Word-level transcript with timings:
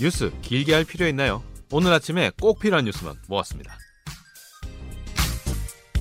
뉴스 0.00 0.32
길게 0.42 0.74
할 0.74 0.84
필요 0.84 1.06
있나요? 1.06 1.42
오늘 1.70 1.92
아침에 1.92 2.30
꼭 2.40 2.58
필요한 2.58 2.84
뉴스만 2.84 3.14
모았습니다. 3.28 3.76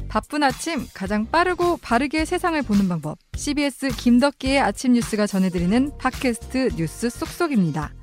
바쁜 0.08 0.44
아침 0.44 0.86
가장 0.94 1.26
빠르고 1.26 1.78
바르게 1.78 2.26
세상을 2.26 2.62
보는 2.62 2.88
방법. 2.88 3.18
CBS 3.36 3.90
김덕기의 3.90 4.60
아침 4.60 4.94
뉴스가 4.94 5.26
전해드리는 5.26 5.98
팟캐스트 5.98 6.72
뉴스 6.76 7.10
쏙쏙입니다. 7.10 7.94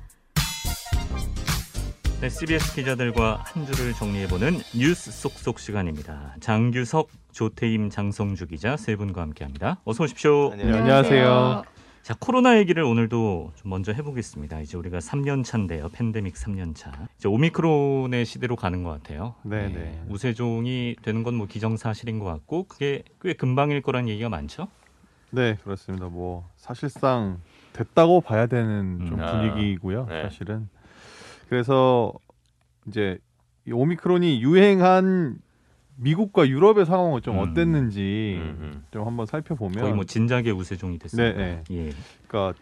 네, 2.19 2.29
CBS 2.29 2.75
기자들과 2.75 3.45
한 3.47 3.65
주를 3.65 3.93
정리해보는 3.93 4.59
뉴스 4.75 5.11
쏙쏙 5.11 5.59
시간입니다. 5.59 6.35
장규석, 6.41 7.09
조태임, 7.31 7.89
장성주 7.89 8.47
기자 8.47 8.77
세 8.77 8.95
분과 8.95 9.21
함께합니다. 9.21 9.81
어서 9.85 10.03
오십시오. 10.03 10.53
네, 10.55 10.63
안녕하세요. 10.71 11.63
자, 12.03 12.15
코로나 12.19 12.57
얘기를 12.57 12.81
오늘도 12.83 13.51
좀 13.55 13.69
먼저 13.69 13.93
해보겠습니다. 13.93 14.59
이제 14.61 14.75
우리가 14.75 14.97
3년 14.97 15.43
차인데요. 15.43 15.89
팬데믹 15.89 16.33
3년 16.33 16.73
차. 16.75 16.91
이제 17.17 17.27
오미크론의 17.27 18.25
시대로 18.25 18.55
가는 18.55 18.83
것 18.83 18.89
같아요. 18.89 19.35
네, 19.43 19.67
네. 19.69 20.03
우세종이 20.09 20.95
되는 21.03 21.21
건 21.23 21.31
뭐 21.35 21.45
기정사실인 21.47 22.19
것 22.19 22.25
같고 22.25 22.63
그게 22.65 23.03
꽤 23.21 23.33
금방일 23.33 23.81
거란 23.81 24.09
얘기가 24.09 24.29
많죠. 24.29 24.67
네, 25.29 25.55
그렇습니다. 25.63 26.07
뭐 26.07 26.49
사실상 26.57 27.39
됐다고 27.73 28.19
봐야 28.21 28.47
되는 28.47 29.05
좀 29.07 29.19
음. 29.19 29.25
분위기고요. 29.25 30.07
네. 30.07 30.23
사실은 30.23 30.67
그래서 31.49 32.11
이제 32.87 33.17
이 33.67 33.71
오미크론이 33.71 34.41
유행한 34.41 35.37
미국과 36.01 36.47
유럽의 36.49 36.85
상황은 36.85 37.21
좀 37.21 37.37
음. 37.37 37.39
어땠는지 37.39 38.35
음, 38.41 38.83
좀 38.91 39.05
한번 39.05 39.25
살펴보면 39.25 39.81
거의 39.81 39.93
뭐 39.93 40.03
진작에 40.03 40.49
우세종이 40.49 40.97
됐습니다. 40.99 41.37
네, 41.37 41.63
예. 41.71 41.91
그러니까 42.27 42.59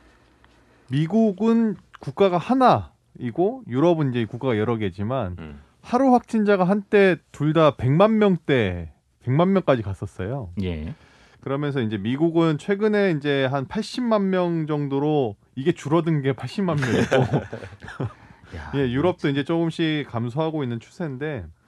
미국은 0.90 1.76
국가가 2.00 2.38
하나이고 2.38 3.64
유럽은 3.68 4.12
이제 4.12 4.26
국가가 4.26 4.58
여러 4.58 4.76
개지만 4.78 5.36
음. 5.40 5.60
하루 5.82 6.14
확진자가 6.14 6.66
한때 6.66 7.18
둘 7.32 7.54
다 7.54 7.72
100만 7.72 8.12
명대 8.12 8.92
100만 9.26 9.48
명까지 9.50 9.82
갔었어요. 9.84 10.52
예. 10.62 10.94
그러면서 11.42 11.80
이제 11.82 11.98
미국은 11.98 12.58
최근에 12.58 13.12
이제 13.12 13.46
한 13.46 13.66
80만 13.66 14.24
명 14.24 14.68
정도로 14.68 15.38
이게 15.56 15.72
줄어든 15.72 16.22
게 16.22 16.34
80만 16.34 16.80
명이고 16.82 17.38
야, 18.58 18.72
예, 18.76 18.80
유럽도 18.92 19.30
이제 19.30 19.44
조금씩 19.46 20.08
감소하고 20.10 20.64
있는 20.64 20.80
추세인데 20.82 21.46
이 21.46 21.59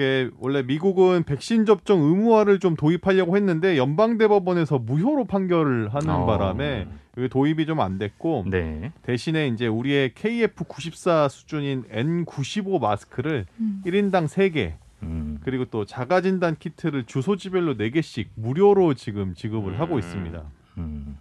게 0.00 0.30
원래 0.38 0.62
미국은 0.62 1.24
백신 1.24 1.66
접종 1.66 2.00
의무화를 2.00 2.58
좀 2.58 2.74
도입하려고 2.74 3.36
했는데 3.36 3.76
연방 3.76 4.16
대법원에서 4.16 4.78
무효로 4.78 5.26
판결을 5.26 5.92
하는 5.92 6.08
어. 6.10 6.24
바람에 6.24 6.88
도입이 7.30 7.66
좀 7.66 7.80
안 7.80 7.98
됐고 7.98 8.46
네. 8.48 8.92
대신에 9.02 9.48
이제 9.48 9.66
우리의 9.66 10.10
KF94 10.10 11.28
수준인 11.28 11.84
N95 11.92 12.80
마스크를 12.80 13.44
음. 13.58 13.82
1인당 13.84 14.26
3개 14.26 14.72
음. 15.02 15.38
그리고 15.44 15.66
또 15.66 15.84
자가 15.84 16.22
진단 16.22 16.56
키트를 16.58 17.04
주소지별로 17.04 17.74
4개씩 17.76 18.28
무료로 18.36 18.94
지금 18.94 19.34
지급을 19.34 19.74
음. 19.74 19.80
하고 19.80 19.98
있습니다. 19.98 20.42
음. 20.78 21.18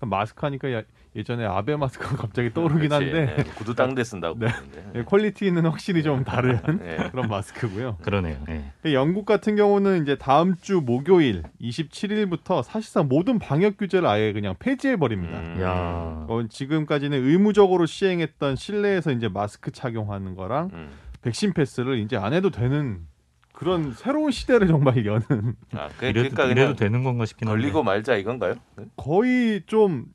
마스크 0.00 0.46
하니까 0.46 0.72
야- 0.72 0.82
예전에 1.16 1.44
아베 1.44 1.76
마스크가 1.76 2.16
갑자기 2.26 2.52
떠오르긴 2.52 2.88
그렇지. 2.88 3.04
한데 3.04 3.36
네, 3.36 3.42
구두 3.54 3.74
땅대 3.74 4.02
쓴다고 4.02 4.38
네. 4.38 4.48
예, 4.96 5.02
퀄리티는 5.02 5.64
확실히 5.64 6.02
좀 6.02 6.24
다른 6.24 6.60
네. 6.82 7.08
그런 7.10 7.28
마스크고요. 7.28 7.98
그러네요. 8.02 8.36
예. 8.48 8.92
영국 8.92 9.24
같은 9.24 9.54
경우는 9.54 10.02
이제 10.02 10.16
다음 10.16 10.56
주 10.60 10.80
목요일 10.84 11.42
27일부터 11.60 12.62
사실상 12.62 13.08
모든 13.08 13.38
방역 13.38 13.76
규제를 13.76 14.08
아예 14.08 14.32
그냥 14.32 14.54
폐지해 14.58 14.96
버립니다. 14.96 15.38
음. 15.38 15.60
야. 15.60 16.26
어, 16.28 16.44
지금까지는 16.48 17.24
의무적으로 17.24 17.86
시행했던 17.86 18.56
실내에서 18.56 19.12
이제 19.12 19.28
마스크 19.28 19.70
착용하는 19.70 20.34
거랑 20.34 20.70
음. 20.72 20.90
백신 21.22 21.52
패스를 21.52 21.98
이제 21.98 22.16
안 22.16 22.32
해도 22.32 22.50
되는 22.50 23.06
그런 23.52 23.92
새로운 23.92 24.32
시대를 24.32 24.66
정말 24.66 25.06
여는 25.06 25.54
아, 25.74 25.88
그, 25.96 26.06
이래도 26.06 26.34
그냥 26.34 26.74
되는 26.74 27.04
건가 27.04 27.24
싶긴 27.24 27.48
한데 27.48 27.60
걸리고 27.62 27.84
말자 27.84 28.16
이건가요? 28.16 28.54
네? 28.76 28.84
거의 28.96 29.62
좀 29.66 30.06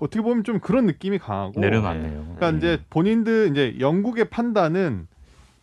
어떻게 0.00 0.20
보면 0.22 0.44
좀 0.44 0.60
그런 0.60 0.86
느낌이 0.86 1.18
강하고 1.18 1.60
내려놨네요. 1.60 2.34
그러니까 2.36 2.50
이제 2.50 2.82
본인들 2.90 3.48
이제 3.50 3.76
영국의 3.80 4.30
판단은 4.30 5.06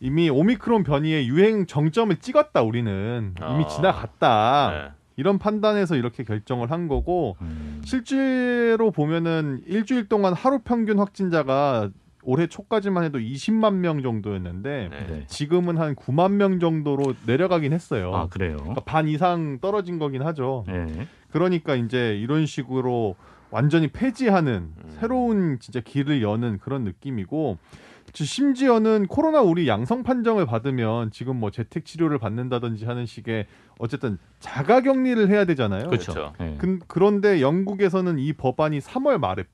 이미 0.00 0.28
오미크론 0.28 0.82
변이의 0.82 1.28
유행 1.28 1.66
정점을 1.66 2.14
찍었다 2.16 2.62
우리는 2.62 3.34
이미 3.38 3.64
아. 3.64 3.66
지나갔다 3.68 4.70
네. 4.70 4.90
이런 5.16 5.38
판단에서 5.38 5.96
이렇게 5.96 6.24
결정을 6.24 6.70
한 6.70 6.88
거고 6.88 7.36
음. 7.40 7.80
실제로 7.84 8.90
보면은 8.90 9.62
일주일 9.66 10.08
동안 10.08 10.34
하루 10.34 10.58
평균 10.58 10.98
확진자가 10.98 11.90
올해 12.26 12.46
초까지만 12.46 13.04
해도 13.04 13.18
20만 13.18 13.74
명 13.74 14.02
정도였는데 14.02 14.88
네. 14.90 15.06
네. 15.06 15.24
지금은 15.28 15.78
한 15.78 15.94
9만 15.94 16.32
명 16.32 16.58
정도로 16.58 17.14
내려가긴 17.26 17.72
했어요. 17.72 18.14
아 18.14 18.28
그래요. 18.28 18.56
그러니까 18.56 18.80
반 18.80 19.08
이상 19.08 19.58
떨어진 19.60 19.98
거긴 19.98 20.22
하죠. 20.22 20.64
네. 20.66 21.06
그러니까 21.30 21.74
이제 21.74 22.16
이런 22.16 22.46
식으로 22.46 23.14
완전히 23.54 23.86
폐지하는 23.86 24.72
음. 24.76 24.96
새로운 24.98 25.58
진짜 25.60 25.78
길을 25.78 26.22
여는 26.22 26.58
그런 26.58 26.82
느낌이고 26.82 27.58
지- 28.12 28.24
심지어는 28.24 29.06
코로나 29.06 29.42
우리 29.42 29.68
양성 29.68 30.02
판정을 30.02 30.44
받으면 30.44 31.12
지금 31.12 31.36
뭐 31.38 31.52
재택 31.52 31.84
치료를 31.84 32.18
받는다든지 32.18 32.84
하는 32.84 33.06
식의 33.06 33.46
어쨌든 33.78 34.18
자가 34.40 34.80
격리를 34.80 35.28
해야 35.28 35.44
되잖아요. 35.44 35.86
그렇죠. 35.86 36.12
그렇죠. 36.12 36.32
네. 36.40 36.56
근- 36.58 36.80
그런데 36.88 37.40
영국에서는 37.40 38.18
이 38.18 38.32
법안이 38.32 38.80
3월 38.80 39.18
말에 39.18 39.44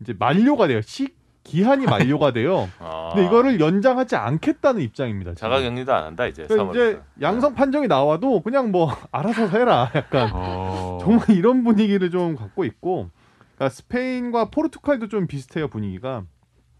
이제 0.00 0.16
만료가 0.18 0.66
돼요. 0.66 0.80
시 0.80 1.14
기한이 1.44 1.84
만료가 1.86 2.32
돼요. 2.32 2.68
아. 2.80 3.10
근데 3.14 3.28
이거를 3.28 3.60
연장하지 3.60 4.16
않겠다는 4.16 4.80
입장입니다. 4.80 5.34
지금. 5.34 5.40
자가 5.48 5.60
격리도 5.60 5.94
안 5.94 6.04
한다 6.04 6.26
이제. 6.26 6.44
그러니까 6.48 6.72
이제 6.72 6.80
3월부터. 6.96 7.22
양성 7.22 7.54
판정이 7.54 7.86
나와도 7.86 8.40
그냥 8.40 8.72
뭐 8.72 8.90
알아서 9.12 9.46
해라. 9.46 9.92
약간 9.94 10.30
어... 10.32 10.98
정말 11.00 11.30
이런 11.30 11.62
분위기를 11.62 12.10
좀 12.10 12.34
갖고 12.34 12.64
있고 12.64 13.10
그러니까 13.54 13.68
스페인과 13.68 14.50
포르투갈도 14.50 15.08
좀 15.08 15.26
비슷해요 15.26 15.68
분위기가 15.68 16.24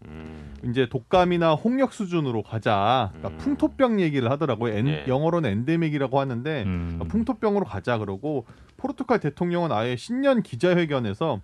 음. 0.07 0.53
이제 0.63 0.87
독감이나 0.89 1.53
홍역 1.53 1.93
수준으로 1.93 2.43
가자 2.43 3.11
그러니까 3.13 3.29
음. 3.29 3.37
풍토병 3.37 3.99
얘기를 4.01 4.29
하더라고요 4.29 4.73
엔- 4.73 4.87
예. 4.87 5.05
영어로는 5.07 5.49
엔데믹이라고 5.49 6.19
하는데 6.19 6.63
음. 6.63 6.83
그러니까 6.93 7.05
풍토병으로 7.05 7.65
가자 7.65 7.97
그러고 7.97 8.45
포르투갈 8.77 9.19
대통령은 9.19 9.71
아예 9.71 9.95
신년 9.95 10.43
기자회견에서 10.43 11.41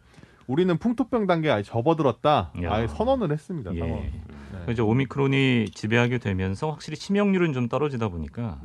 우리는 0.48 0.78
풍토병 0.78 1.28
단계에 1.28 1.52
아예 1.52 1.64
접어들었다 1.64 2.52
야. 2.64 2.74
아예 2.74 2.88
선언을 2.88 3.32
했습니다 3.32 3.74
예. 3.74 3.80
상황. 3.80 4.02
네. 4.02 4.72
이제 4.74 4.82
오미크론이 4.82 5.70
지배하게 5.74 6.18
되면서 6.18 6.70
확실히 6.70 6.98
치명률은 6.98 7.54
좀 7.54 7.68
떨어지다 7.70 8.10
보니까 8.10 8.60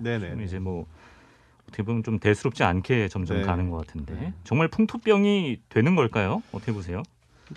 이제 0.44 0.59
뭐 0.59 0.87
어떻게 1.69 1.82
보면 1.82 2.03
좀 2.03 2.19
대수롭지 2.19 2.62
않게 2.65 3.09
점점 3.09 3.38
네. 3.38 3.43
가는 3.43 3.71
것 3.71 3.78
같은데 3.78 4.15
네. 4.15 4.32
정말 4.44 4.69
풍토병이 4.69 5.60
되는 5.69 5.94
걸까요? 5.97 6.43
어떻게 6.53 6.72
보세요? 6.72 7.03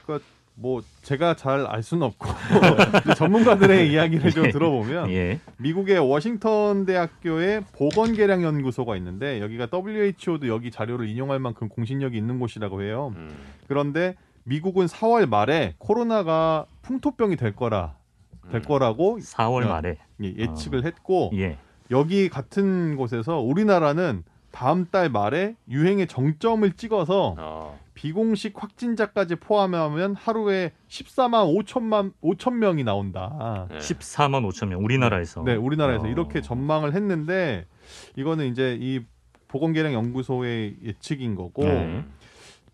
그러니까 0.03 0.25
뭐 0.55 0.81
제가 1.03 1.35
잘 1.35 1.65
알 1.67 1.81
수는 1.83 2.03
없고 2.03 2.27
전문가들의 3.15 3.89
이야기를 3.93 4.31
좀 4.31 4.51
들어보면 4.51 5.09
예. 5.11 5.39
미국의 5.57 5.99
워싱턴 5.99 6.85
대학교의 6.85 7.63
보건계량 7.73 8.43
연구소가 8.43 8.97
있는데 8.97 9.39
여기가 9.41 9.67
WHO도 9.71 10.47
여기 10.47 10.69
자료를 10.69 11.07
인용할 11.07 11.39
만큼 11.39 11.69
공신력이 11.69 12.17
있는 12.17 12.39
곳이라고 12.39 12.81
해요. 12.83 13.13
음. 13.15 13.29
그런데 13.67 14.15
미국은 14.43 14.87
4월 14.87 15.29
말에 15.29 15.75
코로나가 15.77 16.65
풍토병이 16.81 17.37
될 17.37 17.55
거라 17.55 17.95
될 18.51 18.61
음. 18.61 18.65
거라고 18.65 19.19
4월 19.19 19.63
야. 19.63 19.67
말에 19.69 19.97
예- 20.23 20.35
예측을 20.39 20.83
했고 20.85 21.31
예. 21.35 21.57
여기 21.91 22.29
같은 22.29 22.95
곳에서 22.95 23.39
우리나라는 23.39 24.23
다음 24.51 24.85
달 24.85 25.09
말에 25.09 25.55
유행의 25.69 26.07
정점을 26.07 26.71
찍어서 26.73 27.35
어. 27.37 27.79
비공식 27.93 28.53
확진자까지 28.55 29.35
포함하면 29.35 30.15
하루에 30.15 30.71
14만 30.87 31.65
5천만 31.65 32.13
5천 32.23 32.53
명이 32.55 32.83
나온다. 32.83 33.67
네. 33.69 33.77
14만 33.77 34.49
5천 34.49 34.69
명 34.69 34.83
우리나라에서 34.83 35.43
네, 35.43 35.55
우리나라에서 35.55 36.05
어. 36.05 36.07
이렇게 36.07 36.41
전망을 36.41 36.95
했는데 36.95 37.65
이거는 38.15 38.47
이제 38.47 38.77
이 38.79 39.01
보건계량 39.49 39.93
연구소의 39.93 40.77
예측인 40.83 41.35
거고 41.35 41.63
네. 41.63 42.05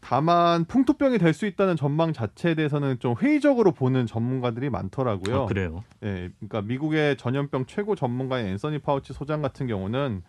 다만 0.07 0.65
풍토병이 0.65 1.17
될 1.17 1.33
수 1.33 1.47
있다는 1.47 1.75
전망 1.75 2.13
자체에 2.13 2.53
대해서는 2.53 2.99
좀 2.99 3.15
회의적으로 3.19 3.71
보는 3.71 4.05
전문가들이 4.05 4.69
많더라고요. 4.69 5.41
아, 5.41 5.45
그래요. 5.47 5.83
예, 6.03 6.29
그러니까 6.39 6.61
미국의 6.61 7.17
전염병 7.17 7.65
최고 7.65 7.95
전문가인 7.95 8.45
앤서니 8.45 8.79
파우치 8.79 9.13
소장 9.13 9.41
같은 9.41 9.65
경우는 9.65 10.21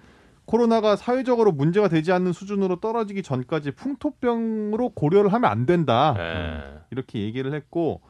코로나가 0.46 0.96
사회적으로 0.96 1.52
문제가 1.52 1.88
되지 1.88 2.10
않는 2.12 2.32
수준으로 2.32 2.80
떨어지기 2.80 3.22
전까지 3.22 3.72
풍토병으로 3.72 4.90
고려를 4.90 5.32
하면 5.32 5.50
안 5.50 5.66
된다. 5.66 6.14
네. 6.16 6.78
이렇게 6.90 7.20
얘기를 7.20 7.52
했고 7.52 8.00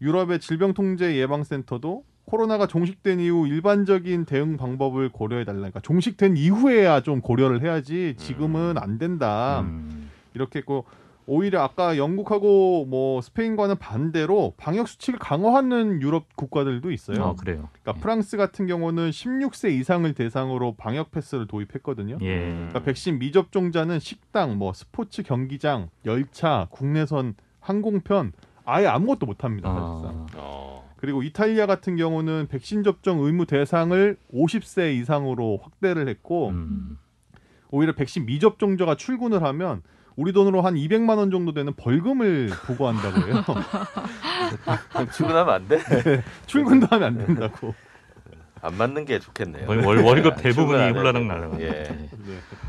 유럽의 0.00 0.40
질병통제 0.40 1.16
예방센터도 1.16 2.04
코로나가 2.24 2.66
종식된 2.66 3.20
이후 3.20 3.46
일반적인 3.46 4.24
대응 4.24 4.56
방법을 4.56 5.10
고려해 5.10 5.44
달라. 5.44 5.58
그러니까 5.58 5.80
종식된 5.80 6.36
이후에야 6.36 7.02
좀 7.02 7.20
고려를 7.20 7.62
해야지 7.62 8.14
지금은 8.18 8.76
안 8.76 8.98
된다. 8.98 9.60
음. 9.60 10.10
이렇게 10.34 10.58
했고 10.60 10.84
오히려 11.26 11.62
아까 11.62 11.96
영국하고 11.96 12.84
뭐 12.86 13.20
스페인과는 13.20 13.76
반대로 13.76 14.54
방역 14.56 14.88
수칙을 14.88 15.18
강화하는 15.18 16.02
유럽 16.02 16.34
국가들도 16.36 16.90
있어요. 16.90 17.24
아, 17.24 17.34
그래요. 17.34 17.68
그러니까 17.82 18.02
프랑스 18.02 18.36
같은 18.36 18.66
경우는 18.66 19.10
16세 19.10 19.72
이상을 19.72 20.12
대상으로 20.14 20.74
방역 20.74 21.10
패스를 21.10 21.46
도입했거든요. 21.46 22.18
예. 22.22 22.50
그러니까 22.50 22.82
백신 22.82 23.18
미접종자는 23.18 23.98
식당, 24.00 24.58
뭐 24.58 24.72
스포츠 24.72 25.22
경기장, 25.22 25.90
열차, 26.04 26.66
국내선, 26.70 27.34
항공편 27.60 28.32
아예 28.64 28.86
아무것도 28.86 29.26
못 29.26 29.44
합니다, 29.44 29.68
사실상. 29.68 30.26
아, 30.34 30.36
어. 30.36 30.92
그리고 30.96 31.22
이탈리아 31.22 31.66
같은 31.66 31.96
경우는 31.96 32.46
백신 32.48 32.84
접종 32.84 33.24
의무 33.24 33.46
대상을 33.46 34.16
50세 34.32 34.94
이상으로 35.00 35.58
확대를 35.62 36.08
했고 36.08 36.50
음. 36.50 36.98
오히려 37.70 37.92
백신 37.94 38.26
미접종자가 38.26 38.94
출근을 38.94 39.42
하면 39.42 39.82
우리 40.16 40.32
돈으로 40.32 40.60
한 40.62 40.74
200만 40.74 41.16
원 41.18 41.30
정도 41.30 41.52
되는 41.52 41.72
벌금을 41.74 42.48
부과한다고 42.66 43.26
해요. 43.28 43.44
출근하면 45.12 45.54
안 45.54 45.68
돼? 45.68 45.78
출근도 46.46 46.86
하면 46.90 47.08
안 47.08 47.26
된다고. 47.26 47.74
안 48.64 48.76
맞는 48.76 49.06
게 49.06 49.18
좋겠네요. 49.18 49.68
월, 49.68 49.84
월- 49.84 50.02
월급 50.04 50.36
출근 50.36 50.42
대부분이 50.42 50.78
되고. 50.92 51.02
날아가요. 51.02 51.56
예. 51.60 51.66
네. 51.68 52.08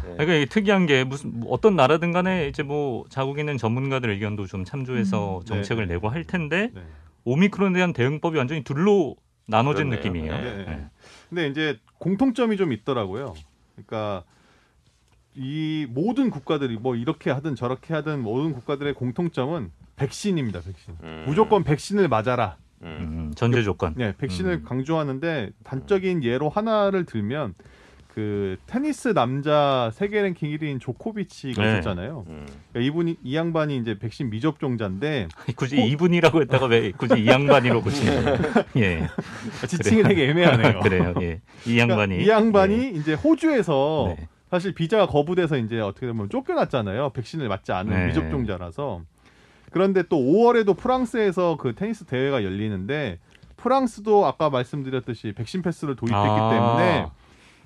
그러니까 0.01 0.33
이게 0.33 0.45
특이한 0.45 0.87
게 0.87 1.03
무슨 1.03 1.39
뭐 1.39 1.53
어떤 1.53 1.75
나라든 1.75 2.11
간에 2.11 2.47
이제 2.47 2.63
뭐 2.63 3.05
자국 3.09 3.37
있는 3.37 3.57
전문가들 3.57 4.09
의견도 4.09 4.47
좀 4.47 4.65
참조해서 4.65 5.39
음. 5.41 5.45
정책을 5.45 5.87
네. 5.87 5.93
내고 5.93 6.09
할 6.09 6.23
텐데 6.23 6.71
네. 6.73 6.81
오미크론에 7.25 7.75
대한 7.75 7.93
대응법이 7.93 8.37
완전히 8.37 8.63
둘로 8.63 9.15
나눠진 9.45 9.89
그러네요. 9.91 9.97
느낌이에요. 9.99 10.33
네. 10.33 10.65
네. 10.65 10.85
근데 11.29 11.47
이제 11.47 11.77
공통점이 11.99 12.57
좀 12.57 12.73
있더라고요. 12.73 13.35
그러니까 13.75 14.23
이 15.35 15.87
모든 15.89 16.29
국가들이 16.29 16.77
뭐 16.77 16.95
이렇게 16.95 17.31
하든 17.31 17.55
저렇게 17.55 17.93
하든 17.93 18.21
모든 18.21 18.53
국가들의 18.53 18.93
공통점은 18.93 19.71
백신입니다. 19.95 20.61
백신. 20.61 20.95
음. 21.03 21.23
무조건 21.27 21.63
백신을 21.63 22.07
맞아라. 22.07 22.57
음. 22.83 22.87
음, 22.87 23.33
전제 23.35 23.63
조건. 23.63 23.93
네, 23.95 24.13
백신을 24.17 24.51
음. 24.53 24.63
강조하는데 24.63 25.51
단적인 25.63 26.23
예로 26.23 26.49
하나를 26.49 27.05
들면 27.05 27.53
그 28.13 28.57
테니스 28.67 29.15
남자 29.15 29.89
세계 29.95 30.21
랭킹 30.21 30.51
1위인 30.51 30.79
조코비치가 30.79 31.63
네. 31.63 31.71
있었잖아요. 31.71 32.25
음. 32.27 32.45
그러니까 32.71 32.87
이분이 32.87 33.17
이 33.23 33.35
양반이 33.35 33.77
이제 33.77 33.97
백신 33.97 34.29
미접종자인데 34.29 35.29
굳이 35.55 35.83
이분이라고 35.83 36.41
했다가 36.41 36.67
왜 36.67 36.91
굳이 36.91 37.23
이 37.23 37.27
양반이로 37.27 37.81
고치는 37.81 38.23
거예요? 38.23 38.65
예. 38.77 39.07
지칭이 39.67 40.03
되게 40.03 40.29
애매하네요. 40.29 40.81
그래요. 40.81 41.15
예. 41.21 41.41
이 41.65 41.79
양반이 41.79 42.17
그러니까 42.17 42.23
이 42.23 42.29
양반이 42.29 42.75
예. 42.75 42.89
이제 42.89 43.13
호주에서 43.15 44.13
네. 44.15 44.27
사실 44.53 44.71
비자가 44.71 45.07
거부돼서 45.07 45.57
이제 45.57 45.79
어떻게 45.79 46.05
보면 46.05 46.29
쫓겨났잖아요. 46.29 47.09
백신을 47.09 47.47
맞지 47.47 47.71
않은 47.71 47.91
네. 47.91 48.05
미접종자라서. 48.05 49.01
그런데 49.71 50.03
또 50.03 50.17
5월에도 50.17 50.77
프랑스에서 50.77 51.57
그 51.57 51.73
테니스 51.73 52.05
대회가 52.05 52.43
열리는데 52.43 53.17
프랑스도 53.57 54.27
아까 54.27 54.51
말씀드렸듯이 54.51 55.31
백신 55.31 55.63
패스를 55.63 55.95
도입했기 55.95 56.15
아. 56.23 56.49
때문에 56.51 57.07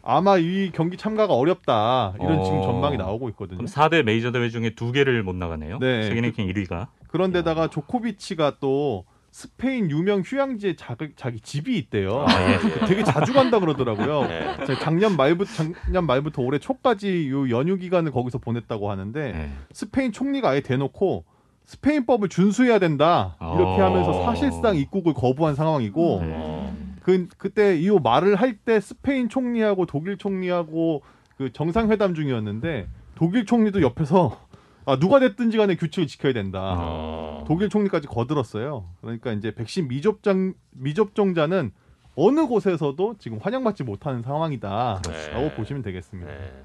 아마 0.01 0.38
이 0.38 0.72
경기 0.74 0.95
참가가 0.95 1.34
어렵다 1.34 2.13
이런 2.22 2.42
지금 2.45 2.60
어. 2.60 2.62
전망이 2.62 2.95
나오고 2.95 3.28
있거든요. 3.31 3.57
그럼 3.57 3.68
4대 3.68 4.04
메이저 4.04 4.31
대회 4.31 4.48
중에 4.48 4.69
두 4.69 4.94
개를 4.94 5.24
못 5.24 5.36
나가네요. 5.36 5.80
네. 5.80 6.04
세계 6.04 6.22
랭킹 6.22 6.48
1위가. 6.48 6.88
그런데다가 7.10 7.68
조코비치가 7.68 8.60
또 8.62 9.04
스페인 9.42 9.92
유명 9.92 10.24
휴양지에 10.25 10.75
자기, 10.78 11.10
자기 11.16 11.39
집이 11.39 11.78
있대요. 11.78 12.25
아, 12.28 12.42
예, 12.42 12.54
예. 12.54 12.57
되게 12.89 13.04
자주 13.04 13.34
간다 13.34 13.60
그러더라고요. 13.60 14.24
네. 14.24 14.66
제가 14.66 14.80
작년 14.80 15.16
말부터 15.16 15.51
작년 15.54 16.07
말부터 16.07 16.42
올해 16.42 16.57
초까지 16.57 17.30
요 17.30 17.48
연휴 17.51 17.78
기간을 17.78 18.12
거기서 18.12 18.39
보냈다고 18.39 18.89
하는데 18.89 19.31
네. 19.31 19.51
스페인 19.74 20.12
총리가 20.12 20.50
아예 20.50 20.62
대놓고 20.62 21.24
스페인법을 21.66 22.30
준수해야 22.30 22.80
된다 22.80 23.36
이렇게 23.39 23.80
어. 23.80 23.86
하면서 23.86 24.25
사실상 24.25 24.75
입국을 24.75 25.13
거부한 25.13 25.54
상황이고 25.54 26.19
네. 26.24 26.33
어. 26.36 26.75
그 27.04 27.28
그때 27.38 27.78
이 27.80 27.92
말을 27.92 28.38
할 28.38 28.57
때 28.66 28.80
스페인 28.80 29.30
총리하고 29.30 29.86
독일 29.86 30.18
총리하고 30.18 31.04
그 31.38 31.54
정상회담 31.54 32.16
중이었는데 32.16 32.88
독일 33.13 33.45
총리도 33.45 33.83
옆에서 33.83 34.47
아 34.88 34.98
누가 34.98 35.19
됐든지 35.19 35.57
간에 35.57 35.75
규칙을 35.75 36.07
지켜야 36.07 36.31
된다. 36.31 36.75
어. 36.78 37.44
독일 37.45 37.68
총리까지 37.68 38.07
거들었어요. 38.07 38.86
그러니까 39.01 39.34
이제 39.34 39.54
백신 39.54 39.89
미접종 39.89 40.54
미접종자는 40.72 41.72
어느 42.16 42.48
곳에서도 42.48 43.16
지금 43.19 43.38
환영받지 43.38 43.84
못하는 43.84 44.22
상황이다라고 44.24 45.10
네. 45.12 45.56
보시면 45.57 45.81
되겠습니다. 45.84 46.31
네. 46.31 46.63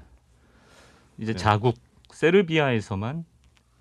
이제 1.17 1.33
네. 1.33 1.37
자국 1.37 1.75
세르비아에서만 2.11 3.25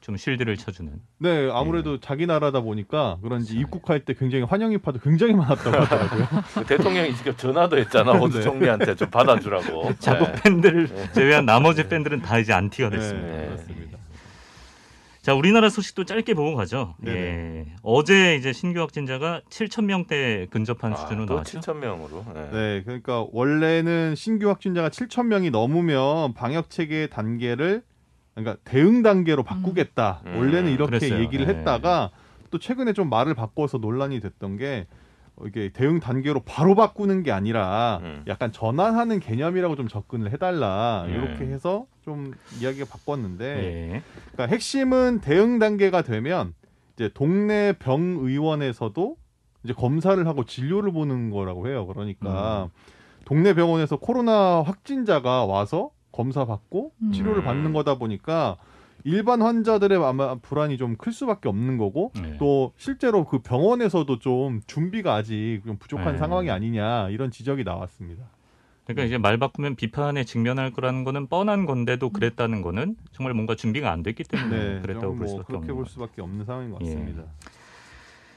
좀 0.01 0.17
쉴드를 0.17 0.57
쳐주는. 0.57 0.93
네, 1.19 1.49
아무래도 1.53 2.01
자기 2.01 2.27
나라다 2.27 2.63
보니까 2.63 3.19
그런지 3.23 3.55
네. 3.55 3.61
입국할 3.61 4.05
때 4.05 4.13
굉장히 4.13 4.43
환영 4.43 4.73
인파도 4.73 4.99
굉장히 4.99 5.35
많았다고 5.35 5.77
하더라고요. 5.77 6.27
그 6.55 6.67
대통령이 6.67 7.15
직접 7.15 7.39
전화도 7.39 7.79
했잖아 7.79 8.15
호주 8.15 8.39
네. 8.39 8.43
총리한테 8.43 8.97
좀 8.97 9.09
받아주라고. 9.09 9.93
자국 10.01 10.33
네. 10.33 10.43
팬들을 10.43 10.89
네. 10.89 11.13
제외한 11.13 11.47
나머지 11.47 11.89
팬들은 11.89 12.23
다 12.23 12.41
이제 12.41 12.53
안티가 12.53 12.91
됐습니다. 12.91 13.29
그렇습니다. 13.29 14.02
자, 15.23 15.35
우리나라 15.35 15.71
소식도 15.71 16.05
짧게 16.05 16.35
보고 16.35 16.57
가죠. 16.57 16.97
네네. 16.99 17.19
예. 17.21 17.67
어제 17.85 18.35
이제 18.35 18.53
신규 18.53 18.81
확진자가 18.81 19.41
7천 19.49 19.85
명대 19.85 20.49
근접한 20.51 20.95
아, 20.95 20.97
수준으로 20.97 21.27
또 21.27 21.35
나왔죠. 21.35 21.61
7천 21.61 21.77
명으로. 21.77 22.25
네. 22.35 22.51
네, 22.51 22.83
그러니까 22.83 23.25
원래는 23.31 24.17
신규 24.17 24.49
확진자가 24.49 24.89
7천 24.89 25.27
명이 25.27 25.51
넘으면 25.51 26.35
방역 26.35 26.71
체계 26.71 27.07
단계를 27.07 27.83
그러니까 28.35 28.57
대응 28.65 29.03
단계로 29.03 29.45
바꾸겠다. 29.45 30.23
음. 30.27 30.39
원래는 30.39 30.73
이렇게 30.73 30.99
그랬어요. 30.99 31.21
얘기를 31.21 31.47
네. 31.47 31.55
했다가 31.55 32.11
또 32.51 32.59
최근에 32.59 32.93
좀 32.93 33.09
말을 33.09 33.35
바꿔서 33.35 33.79
논란이 33.79 34.19
됐던 34.19 34.57
게 34.57 34.89
어, 34.91 34.97
이게 35.47 35.71
대응 35.71 35.99
단계로 35.99 36.41
바로 36.41 36.75
바꾸는 36.75 37.23
게 37.23 37.33
아니라 37.33 38.01
음. 38.03 38.25
약간 38.29 38.53
전환하는 38.53 39.19
개념이라고 39.19 39.77
좀 39.77 39.89
접근을 39.89 40.33
해달라 40.33 41.05
음. 41.07 41.15
이렇게 41.15 41.47
해서 41.47 41.87
좀 42.05 42.33
이야기가 42.61 42.87
바꿨는데 42.87 43.45
예. 43.45 44.03
그러니까 44.33 44.55
핵심은 44.55 45.21
대응 45.21 45.59
단계가 45.59 46.03
되면 46.03 46.55
이제 46.95 47.11
동네 47.15 47.73
병 47.73 48.19
의원에서도 48.21 49.17
이제 49.65 49.73
검사를 49.73 50.27
하고 50.27 50.45
진료를 50.45 50.93
보는 50.93 51.31
거라고 51.31 51.69
해요. 51.69 51.87
그러니까 51.87 52.69
동네 53.25 53.55
병원에서 53.55 53.97
코로나 53.97 54.63
확진자가 54.63 55.47
와서 55.47 55.91
검사 56.11 56.45
받고 56.45 56.93
음. 57.03 57.13
치료를 57.13 57.43
받는 57.43 57.73
거다 57.73 57.97
보니까 57.97 58.57
일반 59.05 59.43
환자들의 59.43 60.05
아마 60.05 60.35
불안이 60.37 60.77
좀 60.79 60.97
클 60.99 61.13
수밖에 61.13 61.49
없는 61.49 61.79
거고 61.79 62.13
네. 62.15 62.37
또 62.39 62.73
실제로 62.77 63.25
그 63.25 63.39
병원에서도 63.41 64.19
좀 64.19 64.61
준비가 64.67 65.15
아직 65.15 65.63
좀 65.65 65.77
부족한 65.79 66.13
네. 66.13 66.19
상황이 66.19 66.51
아니냐 66.51 67.09
이런 67.11 67.31
지적이 67.31 67.65
나왔습니다. 67.65 68.25
그러니까 68.85 69.05
이제 69.07 69.17
말 69.19 69.39
바꾸면 69.39 69.77
비판에 69.77 70.25
직면할 70.25 70.73
거라는 70.73 71.05
거는 71.05 71.29
뻔한 71.29 71.67
건데도 71.67 72.11
그랬다는 72.11 72.63
거는 72.63 72.97
정말 73.13 73.33
뭔가 73.35 73.55
준비가 73.55 73.91
안 73.93 74.03
됐기 74.03 74.25
때문에 74.25 74.75
네, 74.75 74.81
그랬다고 74.81 75.13
좀볼뭐 75.13 75.29
수밖에 75.29 75.47
그렇게 75.47 75.57
없는 75.63 75.75
볼것 75.75 75.89
수밖에 75.93 76.23
없는 76.23 76.45
상황인 76.45 76.71
것 76.73 76.81
예. 76.83 76.87
같습니다. 76.87 77.23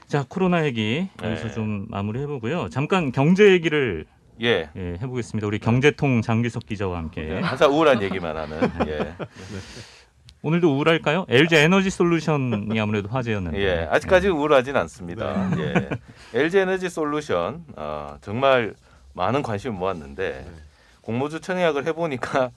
자, 0.06 0.24
코로나 0.28 0.64
얘기 0.64 1.08
여기서 1.22 1.48
네. 1.48 1.52
좀 1.54 1.86
마무리해 1.88 2.26
보고요. 2.28 2.68
잠깐 2.70 3.10
경제 3.12 3.50
얘기를 3.50 4.06
예. 4.40 4.70
예, 4.76 4.98
해보겠습니다. 5.00 5.46
우리 5.46 5.58
경제통 5.58 6.22
장기석 6.22 6.66
기자와 6.66 6.98
함께 6.98 7.22
네, 7.22 7.40
항상 7.40 7.72
우울한 7.72 8.02
얘기만 8.02 8.36
하는. 8.36 8.60
예. 8.86 9.14
오늘도 10.46 10.76
우울할까요? 10.76 11.26
LG 11.28 11.56
에너지 11.56 11.90
솔루션이 11.90 12.78
아무래도 12.78 13.08
화제였는데. 13.08 13.58
예. 13.58 13.88
아직까지 13.90 14.28
우울하진 14.28 14.76
않습니다. 14.76 15.50
예. 15.58 15.88
LG 16.34 16.58
에너지 16.58 16.88
솔루션 16.88 17.64
어, 17.74 18.16
정말 18.20 18.76
많은 19.14 19.42
관심을 19.42 19.76
모았는데 19.76 20.46
공모주 21.00 21.40
청약을 21.40 21.84
해보니까 21.86 22.52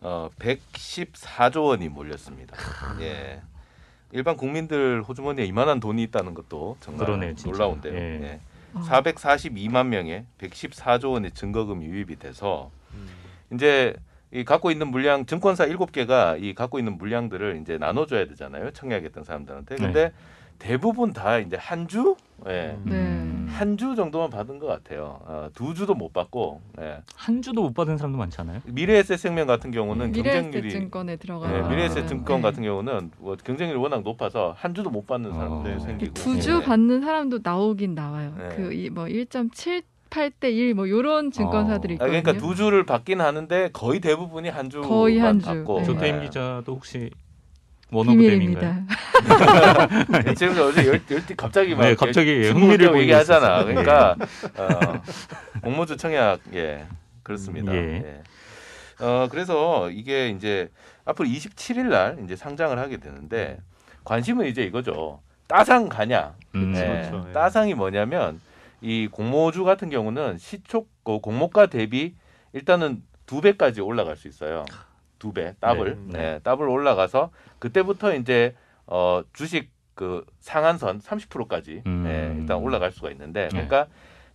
어, 0.00 0.30
114조 0.38 1.66
원이 1.66 1.90
몰렸습니다. 1.90 2.56
예. 3.00 3.42
일반 4.12 4.38
국민들 4.38 5.02
호주머니에 5.02 5.44
이만한 5.44 5.78
돈이 5.78 6.02
있다는 6.04 6.32
것도 6.32 6.78
정말 6.80 7.04
그러네, 7.04 7.34
진짜. 7.34 7.50
놀라운데요. 7.50 7.94
예. 7.94 7.98
예. 7.98 8.40
아. 8.72 8.80
442만 8.80 9.88
명의 9.88 10.24
114조 10.38 11.12
원의 11.12 11.32
증거금이 11.32 11.84
유입이 11.84 12.18
돼서 12.18 12.70
이제 13.52 13.94
이 14.32 14.44
갖고 14.44 14.70
있는 14.70 14.88
물량 14.88 15.24
증권사 15.24 15.66
7개가 15.66 16.42
이 16.42 16.54
갖고 16.54 16.78
있는 16.78 16.98
물량들을 16.98 17.58
이제 17.62 17.78
나눠 17.78 18.06
줘야 18.06 18.26
되잖아요. 18.26 18.70
청약했던 18.72 19.24
사람들한테. 19.24 19.76
근데 19.76 20.12
대부분 20.58 21.12
다 21.12 21.38
이제 21.38 21.56
한 21.56 21.86
주, 21.86 22.16
예, 22.48 22.76
음. 22.86 23.46
한주 23.50 23.94
정도만 23.94 24.30
받은 24.30 24.58
것 24.58 24.66
같아요. 24.66 25.20
어, 25.26 25.48
두 25.54 25.74
주도 25.74 25.94
못 25.94 26.12
받고. 26.12 26.60
예. 26.80 27.02
한 27.14 27.42
주도 27.42 27.62
못 27.62 27.74
받은 27.74 27.98
사람도 27.98 28.16
많잖아요. 28.18 28.62
미래에셋 28.64 29.18
생명 29.18 29.46
같은 29.46 29.70
경우는 29.70 30.12
미래에셋 30.12 30.42
경쟁률이 30.42 30.70
증권에 30.70 31.16
들어가. 31.16 31.54
예, 31.54 31.60
아. 31.60 31.68
미래에셋 31.68 32.08
증권 32.08 32.36
네. 32.36 32.42
같은 32.42 32.62
경우는 32.62 33.10
뭐 33.18 33.36
경쟁률이 33.36 33.78
워낙 33.78 34.02
높아서 34.02 34.54
한 34.56 34.74
주도 34.74 34.90
못 34.90 35.06
받는 35.06 35.32
사람들이 35.32 35.74
어. 35.74 35.78
생기고. 35.78 36.14
두주 36.14 36.60
예. 36.62 36.64
받는 36.64 37.02
사람도 37.02 37.40
나오긴 37.42 37.94
나와요. 37.94 38.34
네. 38.38 38.48
그뭐 38.56 39.08
1.78대 40.16 40.44
1 40.52 40.74
뭐 40.74 40.88
요런 40.88 41.30
증권사들이 41.30 41.94
아, 41.94 42.06
있거든요. 42.06 42.22
그러니까 42.22 42.44
두 42.44 42.54
주를 42.54 42.84
받긴 42.84 43.20
하는데 43.20 43.70
거의 43.72 44.00
대부분이 44.00 44.48
한 44.48 44.70
주만 44.70 44.88
거의 44.88 45.18
한 45.18 45.38
주. 45.38 45.46
받고. 45.46 45.80
네. 45.80 45.84
조태임 45.84 46.16
예. 46.16 46.20
기자도 46.22 46.74
혹시 46.74 47.10
원오브댐인가요? 47.92 48.86
비밀입니다. 49.22 50.34
지금 50.34 50.60
어제 50.60 50.86
열, 50.86 51.00
열 51.10 51.22
갑자기 51.36 51.74
막 51.74 51.82
네, 51.82 51.94
갑자기 51.94 52.48
흥미를 52.48 52.98
얘기하잖아. 53.00 53.60
있었어요. 53.60 53.66
그러니까 53.66 54.16
어, 54.56 55.02
공모주 55.62 55.96
청약 55.96 56.40
예 56.54 56.86
그렇습니다. 57.22 57.72
예. 57.74 57.78
예. 57.78 58.22
어 59.04 59.28
그래서 59.30 59.90
이게 59.90 60.30
이제 60.30 60.70
앞으로 61.04 61.28
27일 61.28 61.88
날 61.88 62.18
이제 62.24 62.34
상장을 62.34 62.76
하게 62.78 62.96
되는데 62.96 63.58
관심은 64.04 64.46
이제 64.46 64.62
이거죠. 64.62 65.20
따상 65.46 65.88
가냐? 65.88 66.34
음. 66.56 66.72
예. 66.74 67.08
그렇죠. 67.08 67.26
예. 67.28 67.32
따상이 67.32 67.74
뭐냐면 67.74 68.40
이 68.86 69.08
공모주 69.08 69.64
같은 69.64 69.90
경우는 69.90 70.38
시초 70.38 70.86
그 71.02 71.18
공모가 71.18 71.66
대비 71.66 72.14
일단은 72.52 73.02
두 73.26 73.40
배까지 73.40 73.80
올라갈 73.80 74.14
수 74.14 74.28
있어요. 74.28 74.64
두 75.18 75.32
배, 75.32 75.56
더블, 75.60 75.98
네. 76.06 76.18
네, 76.18 76.40
더블 76.44 76.68
올라가서 76.68 77.30
그때부터 77.58 78.14
이제 78.14 78.54
어 78.86 79.22
주식 79.32 79.72
그 79.94 80.24
상한선 80.38 81.00
30%까지 81.00 81.82
음. 81.84 82.04
예, 82.06 82.38
일단 82.38 82.58
올라갈 82.58 82.92
수가 82.92 83.10
있는데 83.10 83.44
네. 83.44 83.48
그러니까 83.48 83.88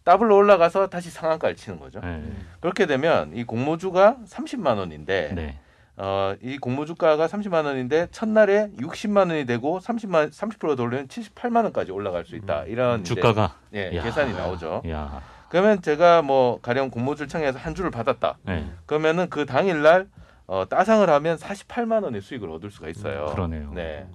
더블로 0.03 0.35
올라가서 0.35 0.87
다시 0.87 1.09
상한가를 1.11 1.55
치는 1.55 1.79
거죠. 1.79 2.01
네. 2.01 2.21
그렇게 2.59 2.87
되면 2.87 3.33
이 3.33 3.45
공모주가 3.45 4.17
30만 4.25 4.77
원인데 4.77 5.31
네. 5.33 5.59
어, 6.03 6.33
이 6.41 6.57
공모 6.57 6.85
주가가 6.85 7.27
30만 7.27 7.63
원인데 7.65 8.07
첫날에 8.11 8.71
60만 8.79 9.29
원이 9.29 9.45
되고 9.45 9.79
30만 9.79 10.31
30%더 10.31 10.81
올리면 10.81 11.07
78만 11.07 11.63
원까지 11.65 11.91
올라갈 11.91 12.25
수 12.25 12.35
있다. 12.35 12.63
이런 12.63 13.01
이제, 13.01 13.13
주가가 13.13 13.53
예, 13.75 13.95
야. 13.95 14.01
계산이 14.01 14.33
나오죠. 14.33 14.81
야. 14.89 15.21
그러면 15.49 15.79
제가 15.83 16.23
뭐 16.23 16.59
가령 16.59 16.89
공모주를 16.89 17.27
청해서 17.27 17.59
한 17.59 17.75
주를 17.75 17.91
받았다. 17.91 18.39
네. 18.41 18.65
그러면은 18.87 19.29
그 19.29 19.45
당일 19.45 19.83
날 19.83 20.07
어, 20.47 20.65
따상을 20.67 21.07
하면 21.07 21.37
48만 21.37 22.03
원의 22.03 22.21
수익을 22.21 22.49
얻을 22.49 22.71
수가 22.71 22.89
있어요. 22.89 23.27
그러네요. 23.27 23.71
네. 23.75 24.07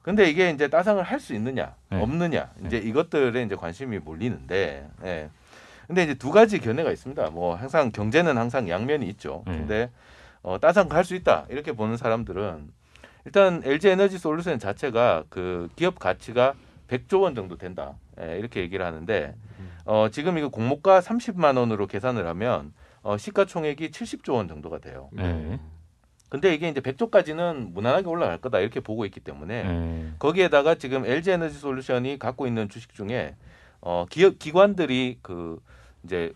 근데 0.00 0.24
이게 0.30 0.48
이제 0.48 0.68
따상을 0.68 1.02
할 1.02 1.20
수 1.20 1.34
있느냐, 1.34 1.74
네. 1.90 2.00
없느냐, 2.00 2.48
이제 2.64 2.78
이것들에 2.78 3.42
이제 3.42 3.54
관심이 3.54 3.98
몰리는데, 3.98 4.88
예. 5.04 5.28
근데 5.86 6.04
이제 6.04 6.14
두 6.14 6.30
가지 6.30 6.58
견해가 6.58 6.90
있습니다. 6.90 7.28
뭐 7.30 7.54
항상 7.54 7.92
경제는 7.92 8.38
항상 8.38 8.70
양면이 8.70 9.06
있죠. 9.10 9.42
네. 9.46 9.52
근데 9.58 9.90
어, 10.42 10.58
따상 10.58 10.88
갈수 10.88 11.14
있다 11.14 11.46
이렇게 11.50 11.72
보는 11.72 11.96
사람들은 11.96 12.70
일단 13.26 13.62
LG 13.64 13.88
에너지 13.88 14.18
솔루션 14.18 14.58
자체가 14.58 15.24
그 15.28 15.68
기업 15.76 15.98
가치가 15.98 16.54
100조 16.88 17.22
원 17.22 17.34
정도 17.34 17.56
된다. 17.56 17.94
예, 18.20 18.38
이렇게 18.38 18.60
얘기를 18.60 18.84
하는데 18.84 19.34
어, 19.84 20.08
지금 20.10 20.38
이거 20.38 20.48
공모가 20.48 21.00
30만 21.00 21.56
원으로 21.56 21.86
계산을 21.86 22.26
하면 22.26 22.72
어, 23.02 23.16
시가총액이 23.16 23.90
70조 23.90 24.34
원 24.34 24.48
정도가 24.48 24.78
돼요. 24.78 25.08
네. 25.12 25.58
근데 26.28 26.54
이게 26.54 26.68
이제 26.68 26.80
100조까지는 26.80 27.72
무난하게 27.72 28.06
올라갈 28.06 28.38
거다 28.38 28.60
이렇게 28.60 28.80
보고 28.80 29.04
있기 29.04 29.20
때문에 29.20 29.64
네. 29.64 30.12
거기에다가 30.18 30.76
지금 30.76 31.04
LG 31.04 31.32
에너지 31.32 31.58
솔루션이 31.58 32.18
갖고 32.18 32.46
있는 32.46 32.68
주식 32.68 32.94
중에 32.94 33.34
어 33.80 34.06
기업 34.08 34.38
기관들이 34.38 35.18
그 35.22 35.60
이제 36.04 36.32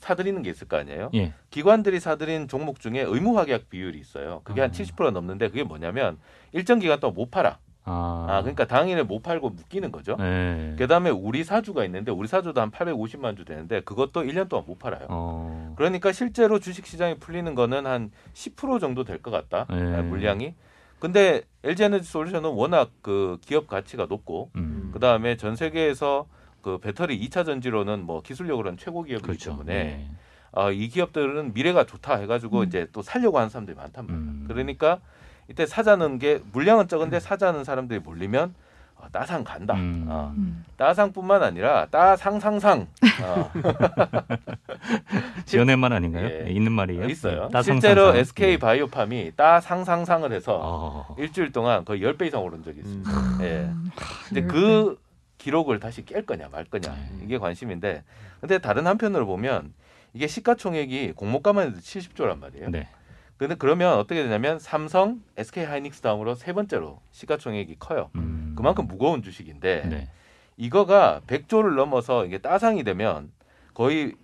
사들이는 0.00 0.42
게 0.42 0.50
있을 0.50 0.68
거 0.68 0.76
아니에요. 0.76 1.10
예. 1.14 1.32
기관들이 1.50 2.00
사들인 2.00 2.48
종목 2.48 2.80
중에 2.80 3.00
의무 3.00 3.38
확약 3.38 3.68
비율이 3.70 3.98
있어요. 3.98 4.40
그게 4.44 4.60
한 4.60 4.70
아. 4.70 4.72
70% 4.72 5.10
넘는데 5.10 5.48
그게 5.48 5.62
뭐냐면 5.64 6.18
일정 6.52 6.78
기간 6.78 7.00
동안 7.00 7.14
못 7.14 7.30
팔아. 7.30 7.58
아. 7.90 8.26
아 8.28 8.40
그러니까 8.42 8.66
당일에 8.66 9.02
못 9.02 9.22
팔고 9.22 9.50
묶이는 9.50 9.90
거죠. 9.90 10.16
네. 10.18 10.74
그다음에 10.78 11.08
우리 11.10 11.42
사주가 11.42 11.84
있는데 11.86 12.12
우리 12.12 12.28
사주도 12.28 12.60
한 12.60 12.70
850만 12.70 13.36
주 13.36 13.44
되는데 13.44 13.80
그것도 13.80 14.22
1년 14.24 14.48
동안 14.48 14.66
못 14.66 14.78
팔아요. 14.78 15.06
어. 15.08 15.74
그러니까 15.76 16.12
실제로 16.12 16.58
주식 16.58 16.86
시장이 16.86 17.14
풀리는 17.18 17.54
거는 17.54 17.86
한 17.86 18.10
10% 18.34 18.80
정도 18.80 19.04
될 19.04 19.18
것 19.22 19.30
같다. 19.30 19.66
네. 19.74 19.96
아, 19.96 20.02
물량이. 20.02 20.54
근데 20.98 21.42
LG 21.64 21.84
에너지 21.84 22.08
솔루션은 22.10 22.50
워낙 22.50 22.90
그 23.02 23.38
기업 23.40 23.66
가치가 23.68 24.06
높고 24.06 24.50
음. 24.56 24.90
그다음에 24.92 25.36
전 25.36 25.54
세계에서 25.56 26.26
그 26.68 26.78
배터리 26.78 27.18
2차 27.18 27.46
전지로는 27.46 28.04
뭐 28.04 28.20
기술력으로는 28.20 28.76
최고 28.76 29.02
기업이기 29.02 29.26
그렇죠. 29.26 29.52
때문에 29.52 29.72
네. 29.72 30.10
어, 30.52 30.70
이 30.70 30.88
기업들은 30.88 31.54
미래가 31.54 31.84
좋다 31.84 32.16
해가지고 32.16 32.60
음. 32.60 32.64
이제 32.66 32.86
또 32.92 33.00
살려고 33.00 33.38
하는 33.38 33.48
사람들이 33.48 33.74
많단 33.74 34.06
말이에요. 34.06 34.22
음. 34.22 34.44
그러니까 34.46 34.98
이때 35.48 35.64
사자는 35.64 36.18
게 36.18 36.40
물량은 36.52 36.88
적은데 36.88 37.20
사자는 37.20 37.64
사람들이 37.64 38.00
몰리면 38.00 38.54
어, 38.96 39.06
따상 39.12 39.44
간다. 39.44 39.74
음. 39.74 40.06
어, 40.08 40.34
음. 40.36 40.62
따상뿐만 40.76 41.42
아니라 41.42 41.86
따상상상 41.86 42.88
어, 43.22 43.50
지어낸말 45.46 45.94
아닌가요? 45.94 46.26
예. 46.26 46.42
네, 46.44 46.50
있는 46.50 46.72
말이에요. 46.72 47.06
있어요. 47.06 47.44
네, 47.44 47.48
따상상상. 47.50 47.80
실제로 47.80 48.14
SK 48.14 48.52
예. 48.52 48.58
바이오팜이 48.58 49.32
따상상상을 49.36 50.30
해서 50.32 50.60
어. 50.62 51.14
일주일 51.18 51.50
동안 51.52 51.86
거의 51.86 52.02
10배 52.02 52.26
이상 52.26 52.42
오른 52.42 52.62
적이 52.62 52.80
있습니다. 52.80 53.10
음. 53.10 53.38
예. 53.40 53.70
근데 54.28 54.42
열그 54.42 55.07
기록을 55.38 55.80
다시 55.80 56.04
깰 56.04 56.26
거냐 56.26 56.48
말 56.50 56.64
거냐 56.64 56.94
네. 56.94 57.24
이게 57.24 57.38
관심인데 57.38 58.04
근데 58.40 58.58
다른 58.58 58.86
한편으로 58.86 59.26
보면 59.26 59.72
이게 60.12 60.26
시가총액이 60.26 61.12
공모가만 61.12 61.68
해도 61.68 61.78
70조란 61.78 62.38
말이에요. 62.38 62.70
네. 62.70 62.88
근데 63.36 63.54
그러면 63.54 63.94
어떻게 63.98 64.22
되냐면 64.22 64.58
삼성, 64.58 65.22
SK 65.36 65.64
하이닉스 65.64 66.00
다음으로 66.00 66.34
세 66.34 66.52
번째로 66.52 67.00
시가총액이 67.12 67.76
커요. 67.78 68.10
음. 68.16 68.54
그만큼 68.56 68.88
무거운 68.88 69.22
주식인데 69.22 69.86
네. 69.88 70.10
이거가 70.56 71.22
100조를 71.28 71.76
넘어서 71.76 72.26
이게 72.26 72.38
따상이 72.38 72.82
되면 72.82 73.30
거의 73.74 74.16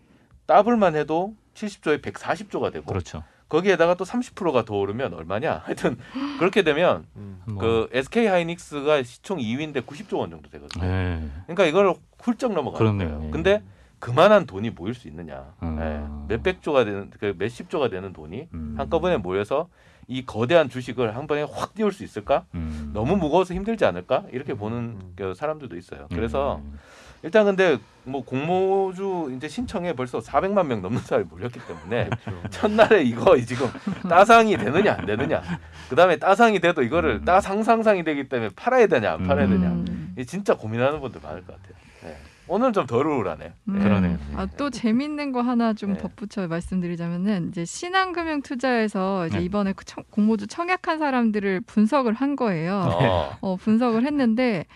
더블만 0.49 0.97
해도 0.97 1.37
70조에 1.55 2.03
140조가 2.03 2.73
되고 2.73 2.87
그렇죠. 2.87 3.23
거기에다가 3.55 3.95
또 3.95 4.05
30%가 4.05 4.65
더 4.65 4.75
오르면 4.75 5.15
얼마냐? 5.15 5.63
하여튼 5.65 5.97
그렇게 6.39 6.63
되면 6.63 7.07
음. 7.17 7.41
뭐. 7.47 7.59
그 7.59 7.89
SK 7.93 8.27
하이닉스가 8.27 9.03
시총 9.05 9.39
2위인데 9.39 9.87
90조 9.87 10.19
원 10.19 10.31
정도 10.31 10.51
되거든요. 10.51 10.85
네. 10.85 11.29
그러니까 11.47 11.65
이걸 11.67 11.95
훌쩍 12.21 12.53
넘어가는. 12.53 12.99
거예요. 12.99 13.23
예. 13.27 13.31
근데 13.31 13.63
그만한 14.01 14.47
돈이 14.47 14.71
모일 14.71 14.95
수 14.95 15.09
있느냐? 15.09 15.55
음. 15.63 15.79
예, 15.81 16.35
몇백 16.35 16.63
조가 16.63 16.85
되는 16.85 17.11
그 17.19 17.35
몇십 17.39 17.71
조가 17.71 17.89
되는 17.89 18.13
돈이 18.13 18.49
음. 18.53 18.75
한꺼번에 18.77 19.17
모여서 19.19 19.69
이 20.09 20.27
거대한 20.27 20.69
주식을 20.69 21.17
한 21.17 21.27
번에 21.27 21.43
확 21.43 21.75
띄울 21.75 21.93
수 21.93 22.05
있을까? 22.05 22.45
음. 22.55 22.91
너무 22.93 23.17
무거워서 23.17 23.55
힘들지 23.55 23.85
않을까? 23.85 24.25
이렇게 24.33 24.55
보는 24.55 24.77
음. 24.79 25.13
그 25.17 25.33
사람들도 25.35 25.77
있어요. 25.77 26.09
그래서 26.11 26.57
음. 26.57 26.79
일단 27.23 27.47
근데 27.47 27.79
뭐 28.07 28.23
공모주 28.25 29.33
이제 29.37 29.49
신청에 29.49 29.95
벌써 29.95 30.19
400만 30.19 30.67
명 30.67 30.83
넘는 30.83 31.01
사람이 31.01 31.27
몰렸기 31.31 31.59
때문에 31.67 32.11
그렇죠. 32.25 32.49
첫날에 32.51 33.03
이거 33.03 33.37
지금 33.41 33.67
따상이 34.09 34.57
되느냐 34.57 34.95
안 34.99 35.07
되느냐 35.07 35.43
그다음에 35.89 36.17
따상이 36.17 36.61
돼도 36.61 36.83
이거를 36.83 37.21
음. 37.23 37.25
따상상상이 37.25 38.05
되기 38.05 38.29
때문에 38.29 38.51
팔아야 38.55 38.87
되냐 38.89 39.13
안 39.15 39.27
팔아야 39.27 39.47
되냐 39.49 39.69
음. 39.69 40.15
이 40.19 40.27
진짜 40.27 40.55
고민하는 40.57 41.01
분들 41.01 41.21
많을 41.23 41.45
것 41.47 41.57
같아요. 41.57 41.75
네. 42.05 42.17
오늘 42.47 42.75
좀덜 42.75 43.07
우울하네. 43.07 43.53
음. 43.69 43.79
그러네요. 43.81 44.19
아, 44.37 44.47
또 44.59 44.69
재밌는 44.69 45.33
거 45.33 45.41
하나 45.41 45.73
좀 45.73 45.95
네. 45.95 45.99
덧붙여 45.99 46.47
말씀드리자면은 46.47 47.49
이제 47.49 47.65
신한금융 47.65 48.43
투자에서 48.43 49.27
이제 49.29 49.39
네. 49.39 49.45
이번에 49.45 49.73
그 49.73 49.87
청- 49.87 50.05
공모주 50.11 50.47
청약한 50.47 50.99
사람들을 50.99 51.63
분석을 51.63 52.13
한 52.13 52.37
거예요. 52.37 52.83
어. 52.87 53.39
어, 53.41 53.57
분석을 53.57 54.05
했는데 54.05 54.67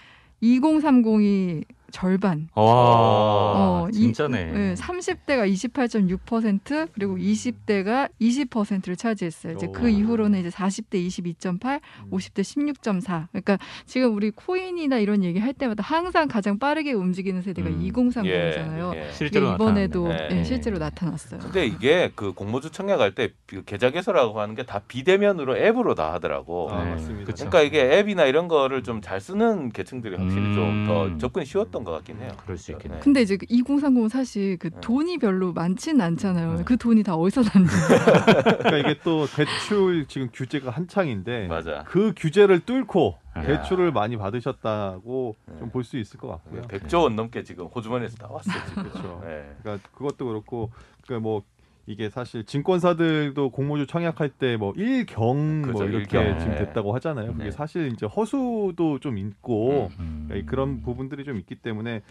2030이 0.43 1.65
절반. 1.91 2.49
와, 2.55 2.63
어, 2.65 3.89
이- 3.91 3.95
진짜네. 3.95 4.45
네, 4.53 4.75
30대가 4.75 5.51
28.6% 5.51 6.89
그리고 6.93 7.17
20대가 7.17 8.09
20%를 8.21 8.97
차지했어요. 8.97 9.55
이제 9.55 9.69
그 9.73 9.87
오. 9.87 9.89
이후로는 9.89 10.41
이제 10.41 10.49
40대 10.51 10.95
22.8, 11.07 11.81
50대 12.11 12.43
16.4. 12.43 13.29
그러니까 13.33 13.59
지금 13.87 14.15
우리 14.15 14.31
코인이나 14.31 14.99
이런 14.99 15.25
얘기 15.25 15.39
할 15.39 15.53
때마다 15.55 15.83
항상 15.83 16.29
가장 16.29 16.59
빠르게 16.59 16.93
움직이는 16.93 17.43
세대가 17.43 17.69
음. 17.69 17.81
2030이잖아요. 17.83 18.95
예, 18.95 19.07
예. 19.09 19.13
실제로 19.13 19.55
이번에도. 19.55 20.09
네. 20.09 20.29
예, 20.33 20.45
실제로 20.45 20.79
나타났어요. 20.79 21.41
근데 21.41 21.67
이게 21.67 22.11
그 22.15 22.33
공모주 22.33 22.71
청약할 22.71 23.15
때그 23.15 23.65
계좌 23.65 23.91
개설하고 23.91 24.41
하는 24.41 24.55
게 24.55 24.69
다 24.69 24.81
비대면으로 24.87 25.57
앱으로 25.57 25.95
다 25.95 26.13
하더라고. 26.13 26.69
아, 26.71 26.85
네, 26.85 26.91
맞습니다. 26.91 27.25
그쵸. 27.25 27.49
그러니까 27.49 27.63
이게 27.63 27.99
앱이나 27.99 28.27
이런 28.27 28.49
거를 28.49 28.83
좀 28.83 28.99
잘 29.01 29.21
쓰는 29.21 29.71
계층들이 29.71 30.17
확실히 30.17 30.43
음. 30.49 30.55
좀더 30.87 31.19
접근이 31.19 31.47
쉬웠던 31.47 31.78
것 31.85 31.93
같긴 31.93 32.19
해요. 32.19 32.31
그럴 32.43 32.57
수 32.59 32.73
있겠네. 32.73 32.97
네. 32.97 33.01
근데 33.01 33.23
이제 33.23 33.37
2030은 33.37 34.09
사실 34.09 34.59
그 34.59 34.71
네. 34.71 34.81
돈이 34.81 35.19
별로 35.19 35.53
많지는 35.53 36.01
않잖아요. 36.01 36.55
네. 36.59 36.65
그 36.65 36.77
돈이 36.77 37.03
다 37.03 37.15
어디서 37.15 37.43
났는지. 37.43 37.75
그러니까 38.59 38.79
이게 38.79 39.01
또 39.03 39.27
대출 39.27 40.07
지금 40.07 40.29
규제가 40.33 40.71
한창인데 40.71 41.49
맞아. 41.49 41.85
그 41.87 42.13
규제를 42.17 42.61
뚫고 42.61 43.17
야. 43.37 43.43
대출을 43.43 43.93
많이 43.93 44.17
받으셨다고 44.17 45.37
네. 45.47 45.59
좀볼 45.59 45.85
수 45.85 45.99
있을 45.99 46.19
것 46.19 46.29
같고요. 46.29 46.63
100조 46.63 47.03
원 47.03 47.17
넘게 47.17 47.43
지금 47.45 47.67
호주머니에서 47.67 48.17
나왔어 48.21 48.51
지금. 48.69 48.83
그렇죠. 48.85 49.23
네. 49.25 49.51
그러니까 49.63 49.89
그것도 49.93 50.27
그렇고 50.27 50.71
그뭐 51.07 51.43
이게 51.89 52.11
사실 52.11 52.45
증권사들도 52.45 53.51
공모주 53.51 53.87
청약할 53.87 54.29
때 54.29 54.57
뭐 54.59 54.75
일경 54.77 55.63
뭐 55.63 55.73
그죠, 55.73 55.85
이렇게 55.87 56.19
일경. 56.21 56.39
지금 56.39 56.53
네. 56.55 56.59
됐다고 56.65 56.95
하잖아요. 56.97 57.33
그게 57.33 57.45
네. 57.45 57.51
사실 57.51 57.91
이제 57.93 58.05
허수도 58.05 58.99
좀 59.01 59.17
있고 59.17 59.89
음. 59.99 60.27
그러니까 60.29 60.51
그런 60.51 60.83
부분들이 60.83 61.25
좀 61.25 61.39
있기 61.39 61.55
때문에 61.57 62.03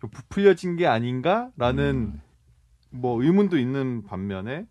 좀 0.00 0.10
부풀려진 0.10 0.76
게 0.76 0.86
아닌가라는 0.86 2.12
음. 2.14 2.20
뭐 2.90 3.22
의문도 3.22 3.58
있는 3.58 4.02
반면에 4.04 4.66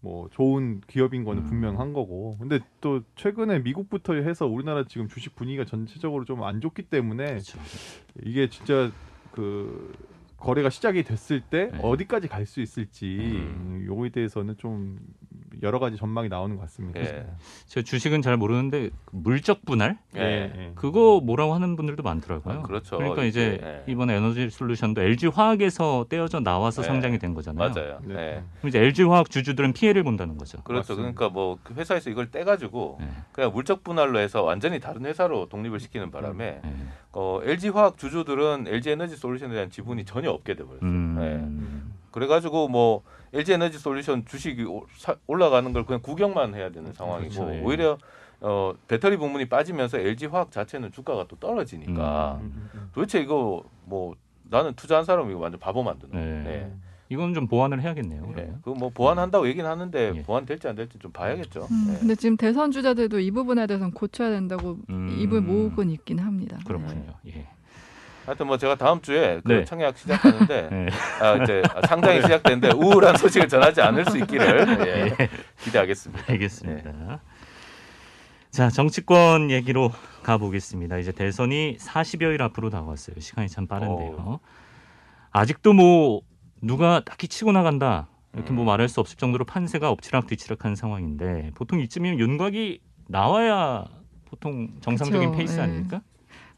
뭐 0.00 0.28
좋은 0.30 0.82
기업인 0.86 1.24
거는 1.24 1.42
음. 1.42 1.48
분명한 1.48 1.92
거고. 1.92 2.36
근데 2.38 2.60
또 2.80 3.00
최근에 3.16 3.58
미국부터 3.60 4.14
해서 4.14 4.46
우리나라 4.46 4.84
지금 4.86 5.08
주식 5.08 5.34
분위기가 5.34 5.64
전체적으로 5.64 6.24
좀 6.24 6.44
안 6.44 6.60
좋기 6.60 6.82
때문에 6.82 7.26
그렇죠. 7.26 7.58
이게 8.24 8.48
진짜 8.48 8.92
그 9.32 9.92
거래가 10.36 10.70
시작이 10.70 11.02
됐을 11.02 11.40
때 11.40 11.70
네. 11.72 11.78
어디까지 11.82 12.28
갈 12.28 12.46
수 12.46 12.60
있을지 12.60 13.16
음. 13.20 13.80
음, 13.80 13.86
요거에 13.86 14.10
대해서는 14.10 14.56
좀 14.56 14.98
여러 15.62 15.78
가지 15.78 15.96
전망이 15.96 16.28
나오는 16.28 16.56
것 16.56 16.62
같습니다. 16.62 17.00
예. 17.00 17.26
제가 17.66 17.84
주식은 17.84 18.22
잘 18.22 18.36
모르는데 18.36 18.90
그 19.04 19.16
물적 19.16 19.64
분할 19.64 19.98
예. 20.16 20.20
예. 20.20 20.72
그거 20.74 21.20
뭐라고 21.22 21.54
하는 21.54 21.76
분들도 21.76 22.02
많더라고요. 22.02 22.58
아, 22.58 22.62
그렇죠. 22.62 23.00
러니까 23.00 23.24
이제 23.24 23.58
예. 23.62 23.90
이번에 23.90 24.14
에너지 24.14 24.50
솔루션도 24.50 25.02
LG 25.02 25.28
화학에서 25.28 26.06
떼어져 26.08 26.40
나와서 26.40 26.82
네. 26.82 26.88
상장이 26.88 27.18
된 27.18 27.34
거잖아요. 27.34 27.70
맞아요. 27.70 27.98
네. 28.04 28.14
예. 28.14 28.42
그럼 28.58 28.68
이제 28.68 28.80
LG 28.80 29.04
화학 29.04 29.30
주주들은 29.30 29.72
피해를 29.72 30.02
본다는 30.02 30.36
거죠. 30.36 30.62
그렇죠. 30.62 30.94
맞습니다. 30.94 31.14
그러니까 31.14 31.28
뭐그 31.28 31.74
회사에서 31.74 32.10
이걸 32.10 32.30
떼가지고 32.30 32.98
네. 33.00 33.08
그냥 33.32 33.52
물적 33.52 33.82
분할로 33.82 34.18
해서 34.18 34.42
완전히 34.42 34.80
다른 34.80 35.06
회사로 35.06 35.48
독립을 35.48 35.80
시키는 35.80 36.10
바람에 36.10 36.60
네. 36.62 36.72
어, 37.12 37.40
LG 37.42 37.70
화학 37.70 37.96
주주들은 37.96 38.66
LG 38.68 38.90
에너지 38.90 39.16
솔루션에 39.16 39.50
대한 39.50 39.70
지분이 39.70 40.04
전혀 40.04 40.30
없게 40.30 40.54
돼버렸어요. 40.54 40.88
음. 40.88 41.92
그래가지고 42.10 42.68
뭐 42.68 43.02
LG 43.36 43.52
에너지 43.52 43.78
솔루션 43.78 44.24
주식이 44.24 44.64
올라가는 45.26 45.72
걸 45.72 45.84
그냥 45.84 46.00
구경만 46.02 46.54
해야 46.54 46.70
되는 46.70 46.92
상황이고 46.92 47.34
그렇죠, 47.34 47.54
예. 47.54 47.60
오히려 47.62 47.98
어, 48.40 48.74
배터리 48.88 49.16
부문이 49.16 49.48
빠지면서 49.48 49.98
LG 49.98 50.26
화학 50.26 50.50
자체는 50.50 50.92
주가가 50.92 51.26
또 51.28 51.36
떨어지니까 51.36 52.38
음. 52.40 52.44
음, 52.44 52.70
음, 52.74 52.90
도대체 52.94 53.20
이거 53.20 53.64
뭐 53.84 54.14
나는 54.44 54.74
투자한 54.74 55.04
사람 55.04 55.30
이거 55.30 55.40
완전 55.40 55.58
바보 55.60 55.82
만드는. 55.82 56.44
네. 56.44 56.50
네. 56.50 56.72
이건 57.08 57.34
좀 57.34 57.46
보완을 57.46 57.80
해야겠네요. 57.82 58.22
네. 58.26 58.32
그러면. 58.34 58.60
그뭐 58.62 58.90
보완한다고 58.90 59.46
얘기는 59.48 59.68
하는데 59.68 60.12
예. 60.16 60.22
보완 60.22 60.44
될지 60.44 60.66
안 60.66 60.74
될지 60.74 60.98
좀 60.98 61.12
봐야겠죠. 61.12 61.68
음, 61.70 61.84
네. 61.88 61.98
근데 62.00 62.14
지금 62.16 62.36
대선 62.36 62.72
주자들도 62.72 63.20
이 63.20 63.30
부분에 63.30 63.66
대해서는 63.66 63.92
고쳐야 63.92 64.30
된다고 64.30 64.78
음. 64.90 65.16
입을 65.20 65.40
모으고는 65.40 65.92
있긴 65.92 66.18
합니다. 66.18 66.58
그렇군요. 66.66 67.14
예. 67.28 67.46
하여튼 68.26 68.48
뭐 68.48 68.58
제가 68.58 68.74
다음 68.74 69.00
주에 69.00 69.40
그 69.44 69.52
네. 69.52 69.64
청약 69.64 69.96
시작하는데 69.96 70.68
네. 70.70 70.86
아, 71.20 71.36
이제 71.36 71.62
상장이 71.86 72.22
시작되는데 72.22 72.72
우울한 72.74 73.16
소식을 73.16 73.48
전하지 73.48 73.80
않을 73.80 74.04
수 74.06 74.18
있기를 74.18 74.66
예, 75.18 75.28
기대하겠습니다. 75.60 76.24
알겠습니다. 76.32 77.20
자, 78.50 78.68
정치권 78.68 79.50
얘기로 79.50 79.92
가보겠습니다. 80.24 80.98
이제 80.98 81.12
대선이 81.12 81.76
40여일 81.78 82.40
앞으로 82.40 82.70
다가왔어요. 82.70 83.20
시간이 83.20 83.48
참 83.48 83.66
빠른데요. 83.66 84.40
아직도 85.30 85.72
뭐 85.72 86.22
누가 86.62 87.00
딱히 87.04 87.28
치고 87.28 87.52
나간다 87.52 88.08
이렇게 88.34 88.52
뭐 88.52 88.64
음. 88.64 88.66
말할 88.66 88.88
수 88.88 89.00
없을 89.00 89.16
정도로 89.16 89.44
판세가 89.44 89.90
엎치락뒤치락한 89.90 90.74
상황인데 90.74 91.52
보통 91.54 91.80
이쯤이면 91.80 92.18
윤곽이 92.18 92.80
나와야 93.08 93.84
보통 94.24 94.68
정상적인 94.80 95.30
그쵸, 95.30 95.38
페이스 95.38 95.58
예. 95.58 95.62
아닙니까? 95.62 96.00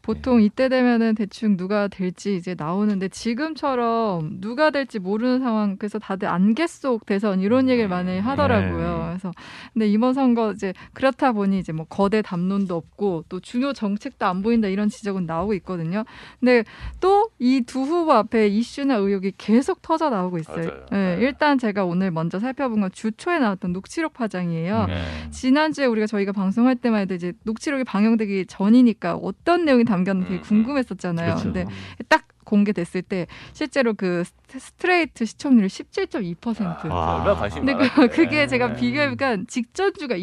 보통 0.09 0.41
이때 0.41 0.71
되면은 0.71 1.17
대충 1.17 1.59
누가 1.59 1.87
될지 1.87 2.35
이제 2.35 2.55
나오는데 2.57 3.09
지금처럼 3.09 4.41
누가 4.41 4.71
될지 4.71 4.99
모르는 4.99 5.41
상황 5.41 5.77
그래서 5.77 5.99
다들 5.99 6.29
안개 6.29 6.67
속 6.67 7.05
대선 7.05 7.41
이런 7.41 7.69
얘기를 7.69 7.91
많이 7.91 8.19
하더라고요. 8.19 8.99
네. 8.99 9.07
그래서 9.09 9.33
근데 9.75 9.87
이번 9.87 10.15
선거 10.15 10.53
이제 10.53 10.73
그렇다 10.95 11.33
보니 11.33 11.59
이제 11.59 11.73
뭐 11.73 11.85
거대 11.85 12.23
담론도 12.23 12.75
없고 12.75 13.25
또 13.29 13.39
중요 13.41 13.75
정책도 13.75 14.25
안 14.25 14.43
보인다 14.43 14.69
이런 14.69 14.89
지적은 14.89 15.27
나오고 15.27 15.53
있거든요. 15.55 16.05
근데 16.41 16.65
또 17.01 17.29
이 17.39 17.63
두 17.67 17.83
후보 17.83 18.13
앞에 18.13 18.49
이슈나 18.49 18.97
의혹이 18.97 19.33
계속 19.37 19.83
터져 19.83 20.11
나오고 20.11 20.39
있어요. 20.39 20.71
예, 20.93 20.97
네. 20.97 21.19
일단 21.21 21.59
제가 21.59 21.85
오늘 21.85 22.11
먼저 22.11 22.39
살펴본 22.39 22.81
건 22.81 22.91
주초에 22.93 23.39
나왔던 23.39 23.73
녹취록 23.73 24.15
파장이에요. 24.15 24.87
네. 24.87 25.31
지난주에 25.31 25.87
우리가 25.87 26.07
저희가 26.07 26.33
방송할 26.33 26.77
때만 26.77 27.03
해도 27.03 27.15
이제 27.15 27.33
녹취록이 27.45 27.85
방영되기 27.85 28.47
전이니까 28.47 29.17
어떤 29.17 29.65
내용이 29.65 29.85
담 29.85 29.98
겼는지 30.05 30.29
되게 30.31 30.41
음. 30.41 30.43
궁금했었잖아요. 30.43 31.27
그렇죠. 31.35 31.45
근데 31.53 31.65
딱 32.09 32.25
공개됐을 32.45 33.03
때 33.03 33.27
실제로 33.53 33.93
그 33.95 34.25
스트- 34.25 34.59
스트레이트 34.59 35.25
시청률이 35.27 35.69
17.2%. 35.69 36.91
아, 36.91 37.23
근데. 37.51 37.75
그, 37.89 38.09
그게 38.09 38.47
제가 38.47 38.69
네. 38.69 38.81
비교해보니까 38.81 39.39
직전주가 39.47 40.17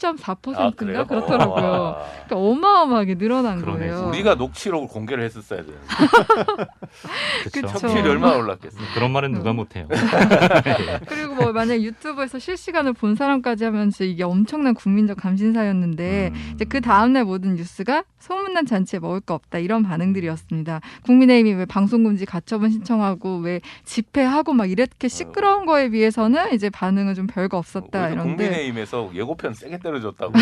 2.4%인가 0.00 1.00
아? 1.00 1.04
그렇더라고요. 1.04 1.64
와. 1.64 2.06
그러니까 2.26 2.36
어마어마하게 2.36 3.16
늘어난 3.16 3.60
그러네. 3.60 3.78
거예요. 3.90 4.08
우리가 4.08 4.34
녹취록을 4.34 4.88
공개를 4.88 5.24
했었어야 5.24 5.62
되는데 5.62 5.80
그렇죠. 7.52 7.66
그쵸. 7.66 7.78
청취율이 7.78 8.08
얼마나 8.08 8.36
올랐겠어요. 8.36 8.82
그런 8.94 9.10
말은 9.12 9.32
누가 9.32 9.50
음. 9.50 9.56
못해요. 9.56 9.86
그리고 11.06 11.34
뭐 11.34 11.52
만약 11.52 11.80
유튜브에서 11.80 12.38
실시간을 12.38 12.94
본 12.94 13.14
사람까지 13.14 13.64
하면 13.64 13.92
이게 14.00 14.24
엄청난 14.24 14.74
국민적 14.74 15.18
감신사였는데 15.18 16.32
음. 16.32 16.52
이제 16.54 16.64
그 16.64 16.80
다음날 16.80 17.24
모든 17.24 17.56
뉴스가 17.56 18.04
소문난 18.18 18.66
잔치에 18.66 18.98
먹을 19.00 19.20
거 19.20 19.34
없다 19.34 19.58
이런 19.58 19.82
반응들이었습니다. 19.82 20.80
국민의힘이 21.04 21.54
왜 21.54 21.64
방송금지 21.64 22.26
가처분 22.26 22.70
신청하고 22.70 23.38
왜 23.38 23.60
집회하고 23.84 24.52
막 24.52 24.70
이렇게 24.70 25.08
시끄러운 25.08 25.66
거에 25.66 25.88
비해서는 25.88 26.52
이제 26.52 26.70
반응은 26.70 27.14
좀 27.14 27.26
별거 27.26 27.56
없었다 27.58 28.10
이런데 28.10 28.30
국민의힘에서 28.36 29.10
예고편 29.14 29.54
세게 29.54 29.78
때 29.78 29.89
려줬다고. 29.90 30.32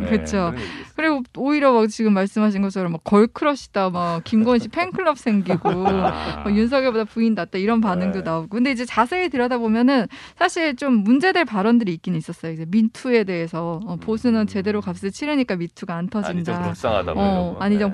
네, 0.00 0.10
그쵸. 0.10 0.52
그런 0.52 0.54
얘기 0.54 0.64
있었어요. 0.64 0.92
그리고 0.96 1.22
오히려 1.36 1.72
막 1.72 1.88
지금 1.88 2.12
말씀하신 2.14 2.62
것처럼 2.62 2.92
막 2.92 3.04
걸크러시다 3.04 3.90
막 3.90 4.24
김건희 4.24 4.60
씨 4.60 4.68
팬클럽 4.68 5.18
생기고 5.18 5.68
아. 5.88 6.40
뭐 6.42 6.52
윤석열보다 6.52 7.04
부인 7.04 7.34
낫다 7.34 7.58
이런 7.58 7.80
반응도 7.80 8.18
네. 8.18 8.24
나오고 8.24 8.48
근데 8.48 8.70
이제 8.70 8.84
자세히 8.84 9.28
들여다보면은 9.28 10.06
사실 10.36 10.76
좀 10.76 11.04
문제될 11.04 11.44
발언들이 11.44 11.92
있긴 11.94 12.14
있었어요. 12.14 12.52
이제 12.52 12.64
민투에 12.68 13.24
대해서 13.24 13.80
어, 13.86 13.96
보수는 13.96 14.42
음. 14.42 14.46
제대로 14.46 14.80
값을 14.80 15.10
치르니까 15.10 15.56
미투가 15.56 15.94
안 15.94 15.98
아니 15.98 16.44
좀 16.44 16.54
터진다. 16.54 16.62
불쌍하다고. 16.62 17.20
어, 17.20 17.24
이런 17.24 17.54
거. 17.54 17.60
아니정 17.60 17.92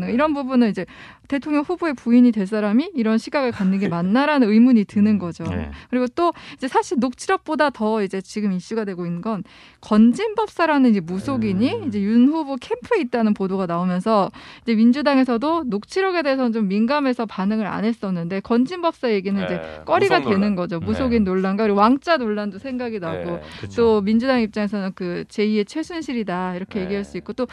네. 0.00 0.12
이런 0.12 0.34
부분은 0.34 0.70
이제 0.70 0.86
대통령 1.28 1.62
후보의 1.62 1.94
부인이 1.94 2.30
될 2.32 2.46
사람이 2.46 2.92
이런 2.94 3.18
시각을 3.18 3.52
갖는 3.52 3.78
게 3.78 3.88
맞나라는 3.88 4.48
의문이 4.48 4.84
드는 4.84 5.18
거죠. 5.18 5.44
네. 5.44 5.70
그리고 5.90 6.06
또 6.08 6.32
이제 6.54 6.68
사실 6.68 6.98
녹취록보다 7.00 7.70
더 7.70 8.02
이제 8.02 8.20
지금 8.20 8.52
이슈가 8.52 8.84
되고 8.84 9.06
있는 9.06 9.22
건 9.22 9.44
건진법 9.80 10.41
사라는 10.50 10.90
이제 10.90 11.00
무속인이 11.00 11.74
음. 11.74 11.88
이제 11.88 12.00
윤 12.00 12.28
후보 12.28 12.56
캠프에 12.56 13.00
있다는 13.00 13.34
보도가 13.34 13.66
나오면서 13.66 14.30
이제 14.62 14.74
민주당에서도 14.74 15.64
녹취록에 15.66 16.22
대해서는 16.22 16.52
좀 16.52 16.68
민감해서 16.68 17.26
반응을 17.26 17.66
안 17.66 17.84
했었는데 17.84 18.40
건진 18.40 18.82
법사 18.82 19.12
얘기는 19.12 19.42
이제 19.44 19.56
네, 19.60 19.80
꺼리가 19.84 20.18
무속 20.18 20.30
되는 20.30 20.40
논란. 20.40 20.56
거죠. 20.56 20.80
무속인 20.80 21.24
논란과 21.24 21.64
그리고 21.64 21.78
왕자 21.78 22.16
논란도 22.16 22.58
생각이 22.58 22.98
나고 22.98 23.30
네. 23.30 23.42
또 23.76 24.00
민주당 24.00 24.40
입장에서는 24.40 24.92
그 24.94 25.24
제2의 25.28 25.66
최순실이다 25.66 26.56
이렇게 26.56 26.78
네. 26.78 26.84
얘기할 26.84 27.04
수 27.04 27.16
있고 27.18 27.32
또 27.32 27.46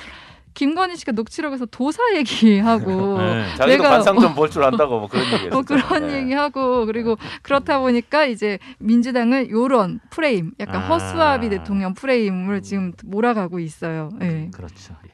김건희 0.60 0.98
씨가 0.98 1.14
녹취록에서 1.14 1.66
도사 1.68 2.02
얘기하고 2.18 3.18
네. 3.24 3.46
자기도 3.56 3.84
내가- 3.84 3.90
관상 3.92 4.20
좀 4.20 4.36
볼 4.36 4.50
줄 4.50 4.62
안다고 4.62 5.00
뭐 5.00 5.08
그런 5.08 5.26
얘기 5.34 5.48
뭐. 5.48 5.62
그런 5.62 6.08
네. 6.08 6.18
얘기하고 6.22 6.86
그리고 6.86 7.16
그렇다 7.44 7.80
보니까 7.80 8.26
이제 8.26 8.60
민주당은 8.80 9.50
요런 9.52 10.02
프레임 10.10 10.52
약간 10.60 10.82
아. 10.82 10.88
허수아비 10.88 11.48
대통령 11.50 11.94
프레임을 11.94 12.62
지금 12.62 12.92
몰아가고 13.06 13.60
있어요. 13.60 14.10
예. 14.22 14.50
그렇죠. 14.54 14.96
예. 15.06 15.12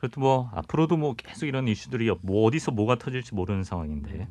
그래도 0.00 0.20
뭐 0.20 0.50
앞으로도 0.52 0.96
뭐 0.96 1.14
계속 1.16 1.46
이런 1.46 1.68
이슈들이 1.68 2.10
뭐 2.22 2.44
어디서 2.48 2.72
뭐가 2.72 2.96
터질지 2.96 3.36
모르는 3.36 3.62
상황인데 3.62 4.26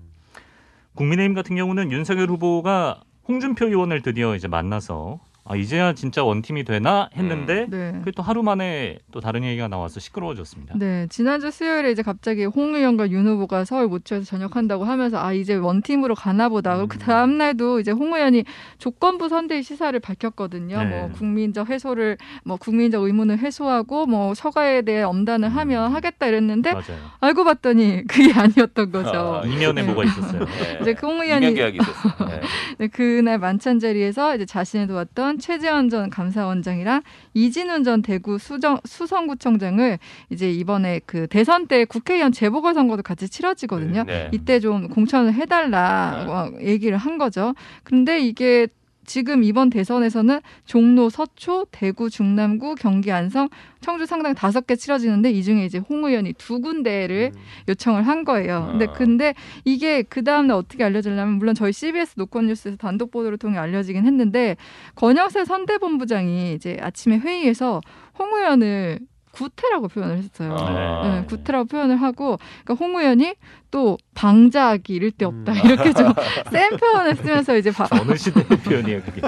국민의힘 0.96 1.34
같은 1.34 1.56
경우는 1.56 1.94
윤석열 1.94 2.28
후보가 2.30 3.00
홍준표 3.26 3.68
의원을 3.68 4.02
드디어 4.02 4.36
이제 4.36 4.50
만나서 4.50 5.22
아 5.44 5.56
이제야 5.56 5.94
진짜 5.94 6.24
원팀이 6.24 6.64
되나 6.66 7.10
했는데 7.16 7.66
네. 7.68 7.94
그게 8.00 8.12
또 8.12 8.22
하루 8.22 8.44
만에 8.44 9.00
또 9.12 9.20
다른 9.20 9.44
얘기가 9.44 9.68
나와서 9.68 10.00
시끄러워졌습니다. 10.00 10.76
네, 10.78 11.08
지난주 11.10 11.50
수요일에 11.50 11.92
이제 11.92 12.04
갑자기 12.04 12.46
홍 12.46 12.76
의원과 12.76 13.10
윤 13.10 13.28
후보가 13.28 13.66
서울 13.66 13.88
모처에서 13.88 14.24
전역한다고 14.24 14.84
하면서 14.84 15.18
아 15.18 15.34
이제 15.34 15.56
원팀으로 15.56 16.14
가나 16.14 16.48
보다. 16.48 16.76
그리고 16.76 16.90
그 16.90 17.00
다음 17.00 17.40
날도 17.40 17.80
이제 17.80 17.90
홍 17.90 18.14
의원이 18.14 18.44
조건부 18.78 19.30
선대위 19.30 19.64
시사를 19.64 20.00
밝혔거든요. 20.00 20.84
네. 20.84 20.86
뭐 20.86 21.10
국민적 21.10 21.70
해소를 21.70 22.18
뭐 22.44 22.58
국민적 22.58 23.04
의문을 23.04 23.40
해소하고 23.40 24.06
뭐 24.06 24.36
처가에 24.36 24.84
대해 24.84 25.02
엄단을 25.02 25.50
음. 25.50 25.58
하면 25.58 25.92
하겠다 25.92 26.28
이랬는데 26.28 26.72
맞아요. 26.74 27.00
알고 27.20 27.46
봤더니 27.46 28.04
그게 28.08 28.32
아니었던 28.40 28.92
거죠. 28.92 29.42
아, 29.44 29.48
이면에 29.48 29.82
네. 29.82 29.84
뭐가 29.84 30.04
있었어요. 30.04 30.46
네. 30.46 30.78
이제 30.82 30.94
그홍 30.94 31.26
이면 31.26 31.42
의원이 31.42 31.54
계약이 31.56 31.80
있었어요. 31.82 32.30
네. 32.30 32.42
네, 32.78 32.88
그날 32.88 33.40
만찬 33.40 33.80
자리에서 33.80 34.36
이제 34.36 34.46
자신을 34.46 34.86
도왔던 34.86 35.31
최재원 35.38 35.90
전 35.90 36.10
감사원장이랑 36.10 37.02
이진훈 37.34 37.84
전 37.84 38.02
대구 38.02 38.38
수정, 38.38 38.80
수성구청장을 38.86 40.00
이제 40.30 40.52
이번에 40.52 41.02
그 41.06 41.28
대선 41.28 41.68
때 41.68 41.86
국회의원 41.86 42.32
재보궐선거도 42.32 43.04
같이 43.04 43.30
치러지거든요. 43.30 44.04
네. 44.04 44.30
이때 44.32 44.60
좀 44.60 44.90
공천을 44.90 45.34
해달라 45.34 46.50
고 46.52 46.64
얘기를 46.66 46.98
한 46.98 47.18
거죠. 47.18 47.54
근데 47.84 48.20
이게 48.20 48.68
지금 49.06 49.44
이번 49.44 49.70
대선에서는 49.70 50.40
종로, 50.66 51.10
서초, 51.10 51.68
대구, 51.72 52.10
중남구, 52.10 52.76
경기, 52.76 53.12
안성, 53.12 53.50
청주 53.82 54.06
상당 54.06 54.34
다섯 54.36 54.68
개 54.68 54.76
치러지는데 54.76 55.32
이 55.32 55.44
중에 55.44 55.66
이제 55.66 55.80
홍 55.80 56.06
의원이 56.06 56.34
두 56.34 56.62
군데를 56.62 57.32
음. 57.34 57.42
요청을 57.68 58.04
한 58.04 58.24
거예요. 58.24 58.68
근데 58.72 58.86
아. 58.86 58.94
근데 58.94 59.34
이게 59.66 60.04
그 60.04 60.24
다음에 60.24 60.54
어떻게 60.54 60.84
알려지려면 60.84 61.36
물론 61.36 61.56
저희 61.56 61.74
CBS 61.74 62.16
노건 62.18 62.48
뉴스에서 62.48 62.78
단독 62.78 63.12
보도를 63.12 63.38
통해 63.38 63.58
알려지긴 63.58 64.06
했는데 64.06 64.56
권영세 64.96 65.46
선대본부장이 65.46 66.54
이제 66.54 66.78
아침에 66.80 67.18
회의에서 67.18 67.82
홍 68.18 68.36
의원을 68.36 69.00
구태라고 69.32 69.88
표현을 69.88 70.18
했어요. 70.18 70.56
아. 70.58 71.08
네, 71.08 71.26
구태라고 71.26 71.66
표현을 71.66 71.96
하고 71.98 72.38
그러니까 72.64 72.86
홍 72.86 73.00
의원이 73.00 73.36
또 73.72 73.98
방자하기 74.14 74.94
이를 74.94 75.12
데 75.12 75.26
없다 75.26 75.54
음. 75.54 75.58
이렇게 75.64 75.94
좀 75.94 76.14
센 76.52 76.78
표현을 76.78 77.16
쓰면서 77.16 77.58
이제 77.58 77.72
바, 77.72 77.88
어느 77.92 78.16
시대의 78.16 78.46
표현이에요, 78.46 79.02
그게. 79.04 79.22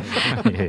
예. 0.63 0.67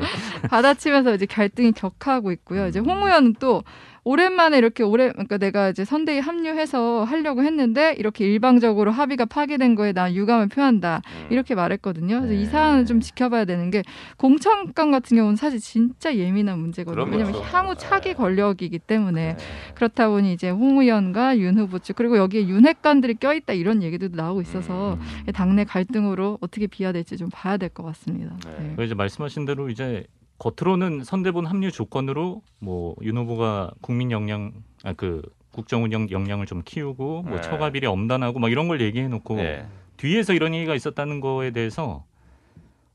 받아치면서 0.49 1.14
이제 1.14 1.27
갈등이 1.27 1.73
격화하고 1.73 2.33
있고요. 2.33 2.68
이제 2.68 2.79
홍 2.79 3.05
의원은 3.05 3.35
또 3.40 3.64
오랜만에 4.05 4.59
이렇게 4.59 4.83
오래 4.83 5.11
그러니까 5.11 5.38
내가 5.38 5.71
이제 5.71 5.85
선대위 5.85 6.21
합류해서 6.21 7.05
하려고 7.05 7.43
했는데 7.43 7.95
이렇게 7.99 8.27
일방적으로 8.27 8.90
합의가 8.93 9.25
파기된 9.25 9.75
거에 9.75 9.93
난 9.93 10.14
유감을 10.14 10.49
표한다 10.49 11.01
음. 11.07 11.27
이렇게 11.31 11.55
말했거든요. 11.55 12.21
그래서 12.21 12.35
이 12.35 12.45
네. 12.45 12.47
사안은 12.47 12.85
좀 12.87 13.01
지켜봐야 13.01 13.45
되는 13.47 13.71
게 13.71 13.83
공천감 14.19 14.90
같은 14.90 15.17
경우는 15.17 15.37
사실 15.37 15.59
진짜 15.59 16.14
예민한 16.17 16.59
문제거든요. 16.59 17.05
왜냐하면 17.05 17.43
향후 17.43 17.75
차기 17.77 18.11
네. 18.11 18.14
권력이기 18.14 18.79
때문에 18.81 19.37
네. 19.37 19.73
그렇다 19.75 20.09
보니 20.09 20.33
이제 20.35 20.51
홍 20.51 20.79
의원과 20.81 21.38
윤 21.38 21.59
후보 21.59 21.79
측 21.79 21.97
그리고 21.97 22.19
여기에 22.19 22.47
윤핵관들이 22.47 23.14
껴있다 23.14 23.55
이런 23.55 23.83
얘기들도 23.83 24.17
나오고 24.17 24.43
있어서 24.43 24.99
음. 25.27 25.33
당내 25.33 25.64
갈등으로 25.64 26.38
어떻게 26.40 26.67
비화될지 26.67 27.17
좀 27.17 27.29
봐야 27.33 27.57
될 27.57 27.71
것 27.75 27.83
같습니다. 27.85 28.37
네. 28.45 28.57
네. 28.59 28.73
그 28.77 28.85
이제 28.85 28.95
말씀하신 28.95 29.47
대로 29.47 29.69
이제 29.71 30.05
겉으로는 30.38 31.05
선대본 31.05 31.47
합류 31.47 31.70
조건으로 31.70 32.42
뭐 32.59 32.94
윤 33.03 33.16
후보가 33.16 33.73
국민 33.81 34.11
역량 34.11 34.53
아 34.85 34.92
그 34.94 35.23
국정 35.53 35.85
운영 35.85 36.11
역량을 36.11 36.47
좀 36.47 36.62
키우고 36.64 37.23
뭐 37.23 37.37
네. 37.37 37.40
처가 37.40 37.70
비리 37.70 37.87
엄단하고 37.87 38.40
막 38.40 38.51
이런 38.51 38.66
걸 38.66 38.81
얘기해 38.81 39.07
놓고 39.09 39.37
네. 39.37 39.64
뒤에서 39.99 40.33
이런 40.33 40.53
얘기가 40.53 40.75
있었다는 40.75 41.20
거에 41.20 41.53
대해서 41.53 42.05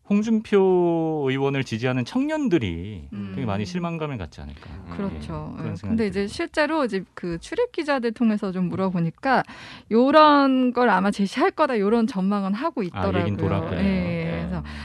홍준표 0.10 1.28
의원을 1.30 1.63
지지하는 1.63 2.04
청년들이 2.04 3.10
음. 3.13 3.32
되게 3.36 3.45
많이 3.45 3.63
실망감을 3.65 4.17
갖지 4.17 4.41
않을까. 4.41 4.67
음. 4.71 4.93
그렇죠. 4.97 5.54
그런 5.56 5.71
예, 5.71 5.75
생각이 5.75 5.88
근데 5.88 6.08
이제. 6.08 6.28
실제로 6.28 6.84
이제 6.84 7.04
그 7.13 7.38
출입 7.39 7.71
기자들 7.71 8.12
통해서 8.13 8.52
좀 8.52 8.69
물어보니까 8.69 9.43
요런 9.91 10.73
걸 10.73 10.89
아마 10.89 11.12
제시할 11.12 11.52
거다 11.52 11.78
요런 11.80 12.08
전망은 12.08 12.56
하고 12.56 12.82
있더라고요. 12.82 13.21
얘긴 13.21 13.38
돌았군요. 13.38 13.80
예, 13.80 14.18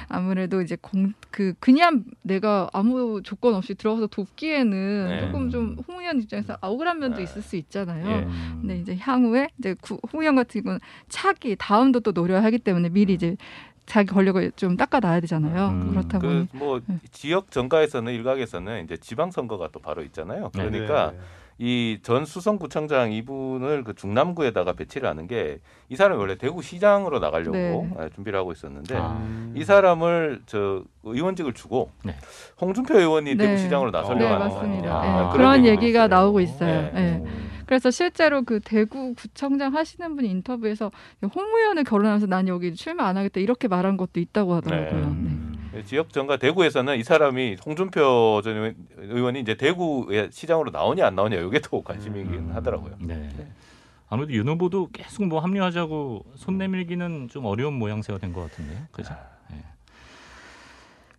아무래도 0.08 0.60
이제 0.62 0.76
공 0.80 1.12
그 1.30 1.52
그냥 1.58 2.04
내가 2.22 2.70
아무 2.72 3.20
조건 3.24 3.54
없이 3.54 3.74
들어가서 3.74 4.06
돕기에는 4.06 5.06
네. 5.08 5.20
조금 5.20 5.50
좀홍 5.50 6.00
의원 6.00 6.20
입장에서 6.22 6.56
억울한 6.60 7.00
면도 7.00 7.16
네. 7.16 7.24
있을 7.24 7.42
수 7.42 7.56
있잖아요. 7.56 8.06
예. 8.08 8.14
음. 8.24 8.58
근데 8.60 8.78
이제 8.78 8.96
향후에 8.96 9.48
이제 9.58 9.74
구- 9.80 9.98
홍 10.12 10.20
의원 10.20 10.36
같은 10.36 10.62
경우는 10.62 10.78
차기 11.08 11.56
다음도 11.58 11.98
또 12.00 12.12
노려야 12.12 12.42
하기 12.44 12.58
때문에 12.58 12.88
미리 12.88 13.14
이제 13.14 13.36
자기 13.86 14.12
권력을 14.12 14.52
좀 14.54 14.76
닦아놔야 14.76 15.20
되잖아요. 15.20 15.68
음. 15.70 15.90
그렇다 15.90 16.18
보니 16.20 16.46
그 16.52 16.56
뭐 16.56 16.80
네. 16.86 16.98
지역 17.10 17.50
정가에서는 17.50 18.12
일각에서는 18.12 18.84
이제 18.84 18.96
지방 18.96 19.30
선거가 19.32 19.70
또 19.72 19.80
바로 19.80 20.02
있잖아요. 20.04 20.50
네. 20.54 20.68
그러니까 20.70 21.10
네. 21.10 21.18
이 21.58 21.98
전 22.02 22.24
수성구청장 22.24 23.12
이분을 23.12 23.84
그 23.84 23.94
중남구에다가 23.94 24.72
배치를 24.74 25.08
하는 25.08 25.26
게 25.26 25.58
이 25.90 25.96
사람이 25.96 26.18
원래 26.18 26.36
대구 26.36 26.62
시장으로 26.62 27.18
나가려고 27.20 27.52
네. 27.56 27.90
예, 28.00 28.08
준비를 28.14 28.38
하고 28.38 28.52
있었는데 28.52 28.96
아. 28.96 29.12
음. 29.20 29.52
이 29.56 29.64
사람을 29.64 30.42
저 30.46 30.82
의원직을 31.04 31.52
주고 31.52 31.90
네. 32.02 32.16
홍준표 32.60 32.98
의원이 32.98 33.36
네. 33.36 33.46
대구 33.46 33.58
시장으로 33.58 33.90
나서려고 33.90 34.18
네 34.24 34.26
하는 34.30 34.48
맞습니다. 34.48 34.88
거 34.88 34.98
아, 34.98 35.04
예, 35.06 35.08
아니냐. 35.10 35.30
그런 35.32 35.58
얘기도 35.66 35.82
얘기가 35.84 36.04
있어요. 36.06 36.08
나오고 36.08 36.40
있어요. 36.40 36.90
네. 36.94 37.22
예. 37.22 37.22
그래서 37.66 37.90
실제로 37.90 38.42
그 38.42 38.60
대구 38.60 39.14
구청장 39.14 39.74
하시는 39.74 40.16
분이 40.16 40.28
인터뷰에서 40.30 40.90
홍 41.34 41.44
의원을 41.56 41.84
거론하면서 41.84 42.26
난 42.26 42.48
여기 42.48 42.74
출마 42.74 43.06
안 43.06 43.16
하겠다 43.18 43.40
이렇게 43.40 43.68
말한 43.68 43.96
것도 43.98 44.20
있다고 44.20 44.54
하더라고요. 44.54 45.00
네. 45.00 45.53
음. 45.76 45.84
지역 45.84 46.12
정가 46.12 46.36
대구에서는 46.38 46.96
이 46.98 47.02
사람이 47.02 47.56
홍준표 47.64 48.40
전 48.44 48.54
의원- 48.56 48.74
의원이 48.98 49.40
이제 49.40 49.54
대구 49.56 50.06
시장으로 50.30 50.70
나오냐 50.70 51.06
안 51.06 51.14
나오냐 51.14 51.36
이게 51.38 51.60
더 51.60 51.82
관심이긴 51.82 52.34
음. 52.34 52.50
하더라고요. 52.54 52.94
네. 53.00 53.28
아무래도 54.08 54.32
윤 54.34 54.46
후보도 54.48 54.90
계속 54.92 55.26
뭐 55.26 55.40
합류하자고 55.40 56.24
손 56.36 56.58
내밀기는 56.58 57.28
좀 57.28 57.46
어려운 57.46 57.74
모양새가 57.74 58.18
된 58.18 58.32
것 58.32 58.42
같은데요. 58.42 58.78
그죠? 58.92 59.14
예. 59.52 59.56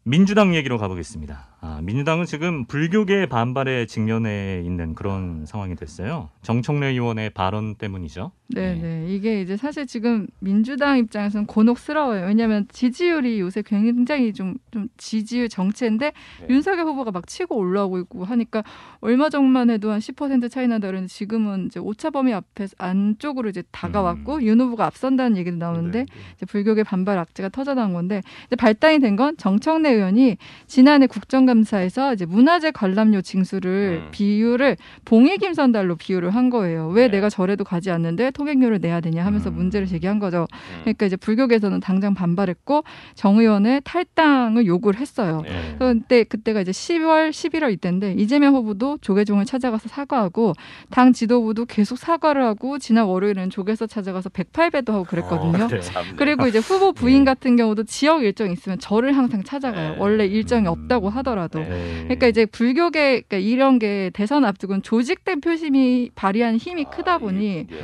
민주당 0.04 0.54
얘기로 0.54 0.78
가보겠습니다. 0.78 1.48
아, 1.62 1.80
민주당은 1.82 2.26
지금 2.26 2.66
불교계 2.66 3.26
반발에 3.26 3.88
직면해 3.88 4.62
있는 4.64 4.94
그런 4.94 5.48
상황이 5.48 5.76
됐어요. 5.76 6.30
정청래 6.44 6.90
의원의 6.90 7.32
발언 7.32 7.74
때문이죠. 7.74 8.32
네, 8.48 8.76
네. 8.76 9.06
이게 9.10 9.42
이제 9.42 9.58
사실 9.58 9.88
지금 9.88 10.28
민주당 10.40 11.00
입장에서는 11.00 11.48
곤혹스러워요. 11.48 12.28
왜냐하면 12.28 12.68
지지율이 12.72 13.40
요새 13.40 13.64
굉장히 13.66 14.34
좀, 14.34 14.54
좀 14.70 14.88
지지율 14.98 15.50
정체인데 15.50 16.12
네. 16.42 16.48
윤석열 16.50 16.86
후보가 16.86 17.10
막 17.10 17.26
치고 17.26 17.58
올라오고 17.58 17.98
있고 18.00 18.24
하니까 18.24 18.64
얼마 19.00 19.30
전만 19.30 19.72
해도 19.72 19.90
한 19.92 20.00
10% 20.00 20.52
차이 20.52 20.68
나다 20.68 20.88
그랬는데 20.88 21.12
지금은 21.12 21.66
이제 21.66 21.80
오차 21.80 22.12
범위 22.12 22.34
앞에 22.34 22.68
안쪽으로 22.78 23.50
이제 23.50 23.64
다가왔고 23.72 24.36
음. 24.36 24.44
윤 24.44 24.62
후보가 24.62 24.86
앞선다는 24.86 25.38
얘기도 25.38 25.58
나오는데 25.58 26.00
네. 26.00 26.06
이제 26.36 26.46
불교계 26.46 26.84
반발 26.84 27.18
악재가 27.18 27.50
터져나온 27.50 27.94
건데 27.94 28.22
이제 28.46 28.56
발단이 28.56 29.00
된 29.00 29.16
건 29.16 29.38
정청래 29.38 29.92
의원이 29.92 30.38
지난해 30.68 31.08
국정감사에서 31.08 32.14
이제 32.14 32.26
문화재 32.26 32.72
관람료 32.72 33.22
징수를 33.22 34.04
음. 34.06 34.12
비율을 34.12 34.78
봉해 35.06 35.38
김선달로 35.38 35.96
비율을 35.96 36.32
한 36.32 36.50
거예요. 36.50 36.90
왜 36.90 37.08
네. 37.08 37.18
내가 37.18 37.30
절에도 37.30 37.64
가지 37.64 37.92
않는데 37.92 38.32
통행료를 38.36 38.80
내야 38.80 39.00
되냐 39.00 39.26
하면서 39.26 39.50
음. 39.50 39.56
문제를 39.56 39.88
제기한 39.88 40.20
거죠. 40.20 40.46
음. 40.52 40.80
그러니까 40.82 41.06
이제 41.08 41.16
불교계에서는 41.16 41.80
당장 41.80 42.14
반발했고 42.14 42.84
정 43.16 43.40
의원의 43.40 43.82
탈당을 43.84 44.66
요구를 44.68 45.00
했어요. 45.00 45.42
네. 45.44 45.76
그때 45.80 46.24
그때가 46.26 46.62
이제 46.62 46.72
10월, 46.72 47.30
11월 47.32 47.72
이때인데 47.74 48.14
이재명 48.14 48.54
후보도 48.56 48.98
조계종을 49.02 49.46
찾아가서 49.46 49.90
사과하고 49.90 50.54
당 50.92 51.14
지도부도 51.14 51.66
계속 51.66 51.98
사과를 51.98 52.44
하고 52.44 52.78
지난 52.78 53.06
월요일에는 53.06 53.50
조계서 53.50 53.88
찾아가서 53.88 54.30
108배도 54.30 54.92
하고 54.92 55.04
그랬거든요. 55.06 55.64
어. 55.66 55.68
참네. 55.80 56.14
그리고 56.18 56.48
이제 56.48 56.60
후보 56.60 56.92
부인 56.92 57.20
네. 57.20 57.26
같은 57.32 57.56
경우도 57.56 57.84
지역 57.86 58.24
일정이 58.24 58.52
있으면 58.54 58.78
저를 58.80 59.16
항상 59.16 59.44
찾아가요. 59.44 59.92
네. 59.92 59.96
원래 59.98 60.26
일정이 60.26 60.68
음. 60.68 60.72
없다고 60.72 61.10
하더라도. 61.10 61.60
네. 61.60 62.02
그러니까 62.04 62.28
이제 62.28 62.46
불교계 62.46 63.22
그러니까 63.22 63.38
이런 63.38 63.80
게 63.80 64.12
대선 64.14 64.44
앞두고는 64.44 64.82
조직된 64.84 65.40
표심이 65.42 66.10
발휘한 66.16 66.58
힘이 66.58 66.86
크다 66.86 67.14
아, 67.16 67.18
보니 67.18 67.60
이게- 67.62 67.76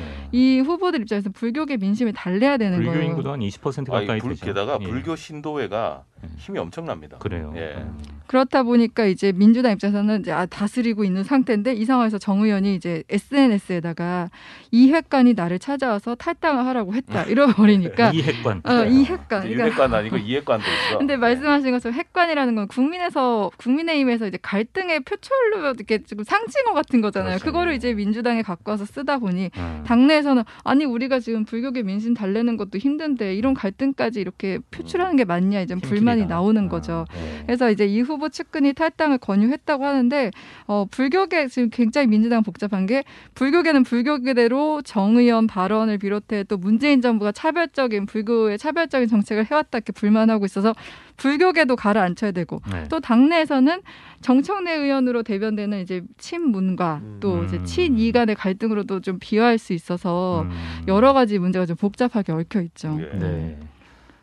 이 0.41 0.59
후보들 0.59 1.01
입장에서 1.01 1.29
불교계 1.29 1.77
민심을 1.77 2.13
달래야 2.13 2.57
되는 2.57 2.77
불교 2.77 2.91
거예요. 2.91 3.09
인구도 3.09 3.31
한 3.31 3.39
20% 3.41 3.93
아니, 3.93 4.07
가까이 4.07 4.19
불, 4.19 4.31
되죠. 4.31 4.45
게다가 4.47 4.79
예. 4.81 4.85
불교 4.87 5.15
신도회가 5.15 6.03
예. 6.07 6.10
힘이 6.37 6.59
엄청납니다. 6.59 7.17
그래요. 7.17 7.53
예. 7.55 7.75
음. 7.77 7.97
그렇다 8.27 8.63
보니까 8.63 9.05
이제 9.05 9.33
민주당 9.33 9.73
입장에서는 9.73 10.21
이제 10.21 10.31
아, 10.31 10.45
다스리고 10.45 11.03
있는 11.03 11.23
상태인데 11.23 11.73
이 11.73 11.83
상황에서 11.83 12.17
정 12.17 12.41
의원이 12.43 12.75
이제 12.75 13.03
SNS에다가 13.09 14.29
이 14.71 14.89
회관이 14.89 15.33
나를 15.33 15.59
찾아와서 15.59 16.15
탈당을 16.15 16.65
하라고 16.67 16.93
했다 16.93 17.23
이러 17.23 17.47
버리니까 17.47 18.11
이 18.15 18.21
핵관. 18.21 18.61
어, 18.63 18.85
이 18.85 19.03
회관. 19.03 19.41
그러니까 19.41 19.49
유핵관 19.49 19.93
아니고 19.93 20.17
이 20.17 20.37
핵관도 20.37 20.63
있어. 20.63 20.97
근데 20.97 21.17
말씀하신 21.17 21.71
것처럼 21.71 21.93
핵관이라는 21.97 22.55
건 22.55 22.67
국민에서 22.69 23.51
국민의힘에서 23.57 24.27
이제 24.27 24.39
갈등의 24.41 25.01
표출로 25.01 25.73
이렇게 25.73 26.01
지금 26.03 26.23
상징어 26.23 26.73
같은 26.73 27.01
거잖아요. 27.01 27.37
그렇죠. 27.37 27.45
그거를 27.45 27.73
이제 27.73 27.93
민주당에 27.93 28.43
갖고 28.43 28.71
와서 28.71 28.85
쓰다 28.85 29.17
보니 29.17 29.49
음. 29.57 29.83
당내에서는 29.85 30.43
아니 30.63 30.85
우리가 30.85 31.19
지금 31.19 31.43
불교계 31.43 31.83
민심 31.83 32.13
달래는 32.13 32.55
것도 32.55 32.77
힘든데 32.77 33.35
이런 33.35 33.53
갈등까지 33.53 34.21
이렇게 34.21 34.59
표출하는 34.71 35.17
게 35.17 35.25
맞냐 35.25 35.59
이제 35.61 35.75
불만 35.75 36.10
이 36.17 36.21
힘들이다. 36.21 36.35
나오는 36.35 36.65
아, 36.65 36.69
거죠. 36.69 37.05
네. 37.13 37.43
그래서 37.45 37.71
이제 37.71 37.85
이 37.85 38.01
후보 38.01 38.29
측근이 38.29 38.73
탈당을 38.73 39.17
권유했다고 39.17 39.85
하는데 39.85 40.31
어, 40.67 40.85
불교계 40.89 41.47
지금 41.47 41.69
굉장히 41.69 42.07
민주당 42.07 42.43
복잡한 42.43 42.85
게 42.85 43.03
불교계는 43.35 43.83
불교계대로 43.83 44.81
정 44.83 45.17
의원 45.17 45.47
발언을 45.47 45.97
비롯해 45.97 46.43
또 46.43 46.57
문재인 46.57 47.01
정부가 47.01 47.31
차별적인 47.31 48.05
불교의 48.05 48.57
차별적인 48.57 49.07
정책을 49.07 49.45
해왔다 49.45 49.77
이렇게 49.77 49.91
불만하고 49.91 50.45
있어서 50.45 50.73
불교계도 51.17 51.75
가라앉혀야 51.75 52.31
되고 52.31 52.61
네. 52.71 52.85
또 52.89 52.99
당내에서는 52.99 53.81
정청래 54.21 54.73
의원으로 54.73 55.23
대변되는 55.23 55.81
이제 55.81 56.01
친문과 56.17 57.01
음. 57.03 57.17
또 57.19 57.43
이제 57.43 57.57
음. 57.57 57.65
친이 57.65 58.11
간의 58.11 58.35
갈등으로도 58.35 59.01
좀 59.01 59.19
비화할 59.19 59.57
수 59.57 59.73
있어서 59.73 60.43
음. 60.43 60.51
여러 60.87 61.13
가지 61.13 61.37
문제가 61.39 61.65
좀 61.65 61.75
복잡하게 61.75 62.31
얽혀 62.31 62.61
있죠. 62.61 62.97
예. 62.99 63.17
네. 63.17 63.59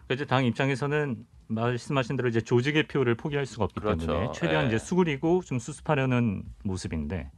그러니까 0.07 0.15
이제 0.15 0.25
당 0.25 0.45
입장에서는 0.45 1.17
말씀하신 1.49 2.17
대로 2.17 2.29
이제 2.29 2.41
조직의 2.41 2.85
표를 2.85 3.15
포기할 3.15 3.47
수가 3.47 3.65
없기 3.65 3.81
그렇죠. 3.81 4.07
때문에 4.07 4.33
최대한 4.33 4.65
예. 4.65 4.69
이제 4.69 4.79
수그리고 4.79 5.43
좀 5.43 5.59
수습하려는 5.59 6.43
모습인데 6.63 7.31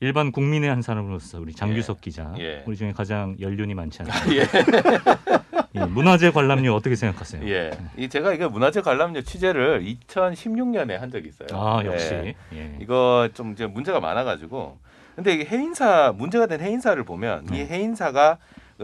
일반 0.00 0.32
국민의 0.32 0.70
한 0.70 0.80
사람으로서 0.80 1.40
우리 1.40 1.52
장규석 1.52 2.00
기자, 2.00 2.32
예. 2.38 2.64
우리 2.66 2.76
중에 2.76 2.92
가장 2.92 3.36
연륜이 3.38 3.74
많지 3.74 4.02
않나요? 4.02 4.32
예. 4.34 4.46
예, 5.76 5.84
문화재 5.84 6.30
관람료 6.30 6.74
어떻게 6.74 6.96
생각하세요? 6.96 7.46
예. 7.48 7.70
이 7.96 8.08
제가 8.08 8.32
이거 8.32 8.48
문화재 8.48 8.80
관람료 8.80 9.22
취재를 9.22 9.84
2016년에 9.84 10.98
한 10.98 11.10
적이 11.10 11.28
있어요. 11.28 11.48
아 11.52 11.84
역시. 11.84 12.14
예. 12.14 12.34
예. 12.54 12.78
이거 12.80 13.28
좀 13.34 13.52
이제 13.52 13.66
문제가 13.66 14.00
많아가지고 14.00 14.78
근데 15.14 15.34
이게 15.34 15.44
해인사 15.44 16.14
문제가 16.16 16.46
된 16.46 16.60
해인사를 16.60 17.02
보면 17.04 17.44
이 17.48 17.50
네. 17.50 17.66
해인사가 17.66 18.38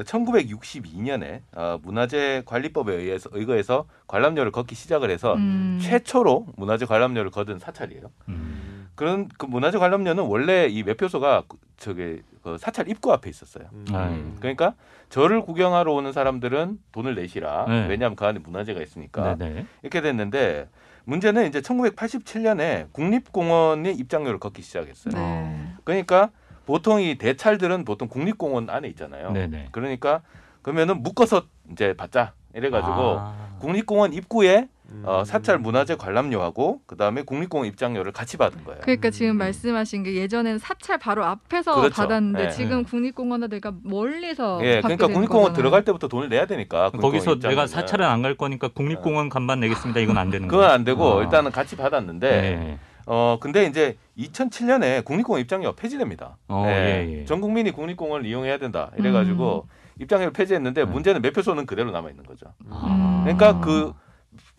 1962년에 0.04 1.40
어, 1.54 1.78
문화재 1.82 2.42
관리법에 2.46 2.94
의해서 2.94 3.28
의거해서 3.32 3.86
관람료를 4.06 4.52
걷기 4.52 4.74
시작을 4.74 5.10
해서 5.10 5.34
음. 5.34 5.78
최초로 5.80 6.46
문화재 6.56 6.86
관람료를 6.86 7.30
거둔 7.30 7.58
사찰이에요. 7.58 8.10
음. 8.28 8.88
그런 8.94 9.28
그 9.36 9.44
문화재 9.46 9.78
관람료는 9.78 10.24
원래 10.24 10.66
이 10.68 10.82
매표소가 10.82 11.44
그- 11.48 11.58
저기 11.76 12.22
그 12.42 12.56
사찰 12.58 12.88
입구 12.88 13.12
앞에 13.12 13.28
있었어요. 13.28 13.66
아, 13.92 14.06
음. 14.08 14.36
그러니까 14.40 14.74
절을 15.10 15.42
구경하러 15.42 15.92
오는 15.92 16.12
사람들은 16.12 16.78
돈을 16.92 17.14
내시라. 17.14 17.66
네. 17.68 17.86
왜냐하면 17.88 18.16
그 18.16 18.24
안에 18.24 18.38
문화재가 18.38 18.80
있으니까 18.80 19.36
네네. 19.36 19.66
이렇게 19.82 20.00
됐는데 20.00 20.68
문제는 21.04 21.46
이제 21.46 21.60
1987년에 21.60 22.92
국립공원의 22.92 23.94
입장료를 23.96 24.38
걷기 24.40 24.62
시작했어요. 24.62 25.14
네. 25.14 25.72
그러니까 25.84 26.30
보통 26.66 27.00
이 27.00 27.16
대찰들은 27.16 27.84
보통 27.84 28.08
국립공원 28.08 28.68
안에 28.68 28.88
있잖아요. 28.88 29.30
네네. 29.32 29.68
그러니까 29.72 30.20
그러면은 30.62 31.02
묶어서 31.02 31.42
이제 31.72 31.94
받자 31.96 32.32
이래가지고 32.54 32.92
아. 33.18 33.34
국립공원 33.60 34.12
입구에 34.12 34.68
음. 34.88 35.02
어, 35.04 35.24
사찰 35.24 35.58
문화재 35.58 35.96
관람료하고 35.96 36.80
그 36.86 36.96
다음에 36.96 37.22
국립공원 37.22 37.66
입장료를 37.68 38.12
같이 38.12 38.36
받은 38.36 38.62
거예요. 38.64 38.80
그러니까 38.82 39.10
지금 39.10 39.32
음. 39.32 39.38
말씀하신 39.38 40.04
게 40.04 40.14
예전에는 40.14 40.58
사찰 40.58 40.98
바로 40.98 41.24
앞에서 41.24 41.74
그렇죠. 41.74 41.94
받았는데 42.02 42.42
네. 42.44 42.50
지금 42.50 42.84
국립공원들가 42.84 43.72
멀리서 43.82 44.60
예, 44.62 44.80
받게 44.80 44.96
그러니까 44.96 45.06
되는 45.06 45.14
국립공원 45.14 45.48
거잖아요. 45.50 45.56
들어갈 45.56 45.84
때부터 45.84 46.06
돈을 46.08 46.28
내야 46.28 46.46
되니까. 46.46 46.90
거기서 46.90 47.34
내가 47.34 47.38
입장료는. 47.64 47.66
사찰은 47.66 48.06
안 48.06 48.22
갈 48.22 48.36
거니까 48.36 48.68
국립공원 48.68 49.28
간반 49.28 49.60
내겠습니다. 49.60 50.00
이건 50.00 50.18
안 50.18 50.30
되는 50.30 50.46
거예요. 50.48 50.62
그건 50.62 50.74
안 50.74 50.84
되고 50.84 51.18
아. 51.18 51.22
일단은 51.22 51.50
같이 51.52 51.76
받았는데 51.76 52.30
네. 52.30 52.78
어 53.06 53.38
근데 53.40 53.66
이제 53.66 53.96
2007년에 54.18 55.04
국립공원 55.04 55.40
입장료 55.40 55.72
폐지됩니다. 55.74 56.36
어, 56.48 56.64
예. 56.66 56.70
예, 57.08 57.20
예. 57.20 57.24
전 57.24 57.40
국민이 57.40 57.70
국립공원을 57.70 58.26
이용해야 58.26 58.58
된다. 58.58 58.90
이래가지고 58.98 59.68
입장료를 60.00 60.32
폐지했는데 60.32 60.84
네. 60.84 60.90
문제는 60.90 61.22
매표소는 61.22 61.66
그대로 61.66 61.92
남아 61.92 62.10
있는 62.10 62.24
거죠. 62.24 62.46
아. 62.68 63.20
그러니까 63.24 63.60
그 63.60 63.92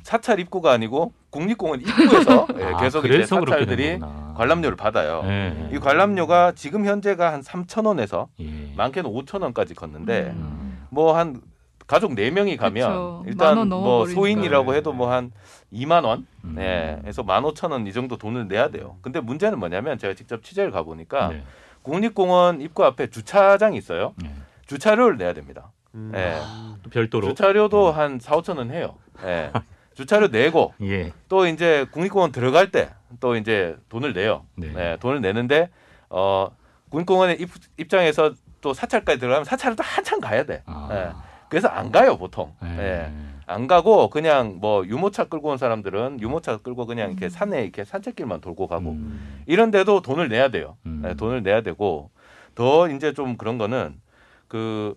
사찰 0.01 0.39
입구가 0.39 0.71
아니고 0.71 1.11
국립공원 1.29 1.81
입구에서 1.81 2.47
예, 2.57 2.63
아, 2.63 2.77
계속 2.77 2.99
이제 2.99 3.09
그래서 3.09 3.39
그렇게 3.39 3.65
사찰들이. 3.65 3.99
관람료를 4.35 4.77
받아요. 4.77 5.21
예. 5.25 5.69
이 5.73 5.79
관람료가 5.79 6.53
지금 6.53 6.85
현재가 6.85 7.33
한 7.33 7.41
3천 7.41 7.85
원에서 7.85 8.29
예. 8.39 8.73
많게는 8.77 9.09
5천 9.11 9.41
원까지 9.41 9.73
걷는데 9.75 10.31
음. 10.35 10.87
뭐한 10.89 11.41
가족 11.87 12.13
네명이 12.13 12.57
가면 12.57 12.89
그쵸. 12.89 13.23
일단 13.27 13.69
뭐. 13.69 14.05
소인이라고 14.05 14.75
해도 14.75 14.91
뭐 14.93 15.09
한 15.11 15.31
2만 15.73 16.03
원, 16.05 16.27
음. 16.43 16.53
네, 16.55 17.01
해서 17.05 17.23
15,000원 17.23 17.87
이 17.87 17.93
정도 17.93 18.17
돈을 18.17 18.47
내야 18.47 18.69
돼요. 18.69 18.97
근데 19.01 19.19
문제는 19.21 19.57
뭐냐면 19.59 19.97
제가 19.97 20.13
직접 20.13 20.43
취재를 20.43 20.71
가 20.71 20.83
보니까 20.83 21.29
네. 21.29 21.43
국립공원 21.83 22.61
입구 22.61 22.83
앞에 22.85 23.07
주차장이 23.09 23.77
있어요. 23.77 24.13
네. 24.21 24.33
주차료를 24.65 25.17
내야 25.17 25.33
됩니다. 25.33 25.71
음. 25.95 26.11
예. 26.13 26.37
또 26.83 26.89
별도로. 26.89 27.27
주차료도 27.29 27.91
한 27.91 28.19
4, 28.19 28.35
5천 28.37 28.57
원 28.57 28.71
해요. 28.71 28.95
예. 29.23 29.51
주차료 29.95 30.27
내고 30.27 30.73
예. 30.81 31.11
또 31.29 31.47
이제 31.47 31.87
국립공원 31.91 32.31
들어갈 32.31 32.69
때 32.71 32.89
또 33.19 33.35
이제 33.35 33.75
돈을 33.89 34.13
내요. 34.13 34.45
네. 34.55 34.67
네, 34.73 34.97
돈을 34.99 35.21
내는데 35.21 35.69
어 36.09 36.49
국립공원의 36.89 37.39
입, 37.41 37.49
입장에서 37.77 38.33
또 38.61 38.73
사찰까지 38.73 39.19
들어가면 39.19 39.45
사찰을 39.45 39.75
또 39.77 39.83
한참 39.83 40.19
가야 40.19 40.43
돼. 40.43 40.61
아. 40.65 40.89
예. 40.91 41.26
그래서 41.49 41.67
안 41.67 41.91
가요 41.91 42.17
보통. 42.17 42.53
예. 42.63 42.79
예. 42.79 43.11
안 43.45 43.67
가고 43.67 44.09
그냥 44.09 44.57
뭐 44.59 44.85
유모차 44.85 45.25
끌고 45.25 45.49
온 45.49 45.57
사람들은 45.57 46.19
유모차 46.19 46.57
끌고 46.57 46.85
그냥 46.85 47.11
이렇게 47.11 47.27
음. 47.27 47.29
산에 47.29 47.63
이렇게 47.63 47.85
산책길만 47.85 48.41
돌고 48.41 48.67
가고 48.67 48.91
음. 48.91 49.43
이런데도 49.45 50.01
돈을 50.01 50.27
내야 50.27 50.49
돼요. 50.49 50.75
음. 50.85 51.01
네, 51.01 51.15
돈을 51.15 51.43
내야 51.43 51.61
되고 51.61 52.11
더 52.55 52.89
이제 52.89 53.13
좀 53.13 53.37
그런 53.37 53.57
거는 53.57 54.01
그 54.49 54.95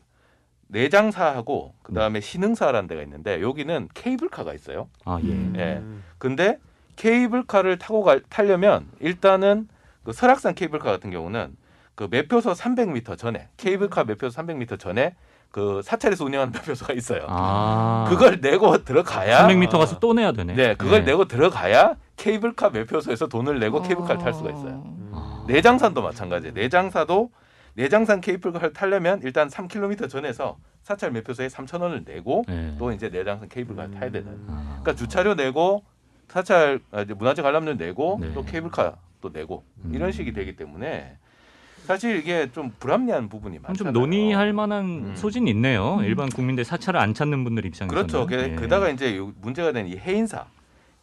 내장사하고 0.67 1.75
그 1.83 1.95
다음에 1.95 2.21
신흥사라는 2.21 2.89
데가 2.89 3.03
있는데 3.03 3.41
여기는 3.41 3.89
케이블카가 3.95 4.53
있어요. 4.53 4.89
아 5.05 5.21
예. 5.23 5.29
음. 5.29 5.55
예. 5.57 5.83
근데 6.19 6.59
케이블카를 6.97 7.79
타고 7.79 8.03
갈, 8.03 8.21
타려면 8.29 8.89
일단은 8.99 9.69
그 10.03 10.13
설악산 10.13 10.55
케이블카 10.55 10.91
같은 10.91 11.11
경우는 11.11 11.57
그 11.95 12.09
매표소 12.11 12.53
300m 12.53 13.17
전에 13.17 13.49
케이블카 13.57 14.05
매표소 14.05 14.41
300m 14.41 14.79
전에 14.79 15.15
그 15.51 15.81
사찰에서 15.83 16.25
운영하는 16.25 16.53
매표소가 16.53 16.93
있어요. 16.95 17.25
아. 17.29 18.07
그걸 18.09 18.41
내고 18.41 18.85
들어가야 18.85 19.49
300m 19.49 19.79
가서 19.79 19.99
또 19.99 20.13
내야 20.15 20.33
되네. 20.33 20.55
네, 20.55 20.75
그걸 20.77 21.01
예. 21.01 21.05
내고 21.05 21.27
들어가야 21.27 21.97
케이블카 22.17 22.71
매표소에서 22.71 23.27
돈을 23.27 23.59
내고 23.59 23.83
케이블카를 23.83 24.21
탈 24.21 24.33
수가 24.33 24.51
있어요. 24.51 24.85
아. 25.13 25.45
내장산도 25.49 26.03
마찬가지예요. 26.03 26.55
내장사도 26.55 27.31
내장산 27.75 28.21
케이블카를 28.21 28.73
타려면 28.73 29.21
일단 29.25 29.49
3km 29.49 30.09
전에서 30.09 30.59
사찰 30.83 31.11
매표소에 31.11 31.49
3천 31.49 31.83
원을 31.83 32.05
내고 32.05 32.45
예. 32.49 32.75
또 32.79 32.93
이제 32.93 33.09
내장산 33.09 33.49
케이블카를 33.49 33.91
타야 33.93 34.11
되는. 34.11 34.39
아. 34.49 34.79
그러니까 34.83 34.95
주차료 34.95 35.35
내고 35.35 35.83
사찰 36.29 36.81
아, 36.93 37.03
이제 37.03 37.13
문화재 37.13 37.43
관람료 37.43 37.75
내고 37.75 38.19
네. 38.21 38.33
또 38.35 38.45
케이블카 38.45 38.97
또 39.21 39.31
내고 39.31 39.65
음. 39.85 39.93
이런 39.95 40.13
식이 40.13 40.33
되기 40.33 40.55
때문에 40.55 41.19
사실 41.91 42.19
이게 42.19 42.49
좀 42.53 42.73
불합리한 42.79 43.29
부분이 43.29 43.59
그럼 43.59 43.71
많잖아요. 43.71 43.93
좀 43.93 44.01
논의할 44.01 44.53
만한 44.53 44.85
음. 44.85 45.17
소진이 45.17 45.51
있네요. 45.51 45.97
음. 45.97 46.05
일반 46.05 46.29
국민들 46.29 46.65
사찰을 46.65 47.01
안 47.01 47.15
찾는 47.15 47.43
분들 47.43 47.67
입장에서는. 47.67 48.07
그렇죠. 48.07 48.27
그, 48.29 48.35
예. 48.41 48.55
게다가 48.55 48.91
이제 48.91 49.17
요 49.17 49.33
문제가 49.41 49.73
된 49.73 49.89
이 49.89 49.97
해인사, 49.97 50.45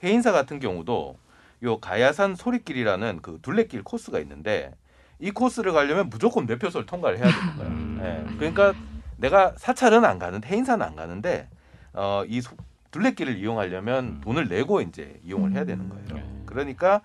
해인사 0.02 0.32
같은 0.32 0.62
경우도 0.62 1.18
요 1.64 1.78
가야산 1.80 2.36
소리길이라는 2.36 3.20
그 3.22 3.40
둘레길 3.42 3.84
코스가 3.84 4.20
있는데 4.20 4.72
이 5.20 5.30
코스를 5.32 5.74
가려면 5.74 6.10
무조건 6.10 6.46
매표소를 6.46 6.86
통과를 6.86 7.18
해야 7.18 7.26
되는 7.26 7.56
거예요. 7.58 7.72
음. 7.72 8.00
예. 8.32 8.36
그러니까 8.38 8.74
내가 9.18 9.52
사찰은 9.58 10.06
안 10.06 10.18
가는데 10.20 10.48
해인사는 10.48 10.86
안 10.86 10.96
가는데 10.96 11.50
어, 11.92 12.24
이 12.30 12.40
소- 12.40 12.56
둘레길을 12.92 13.38
이용하려면 13.40 14.06
음. 14.06 14.22
돈을 14.24 14.48
내고 14.48 14.80
이제 14.80 15.20
이용을 15.26 15.52
해야 15.52 15.66
되는 15.66 15.90
거예요. 15.90 16.06
음. 16.24 16.44
그러니까 16.46 17.02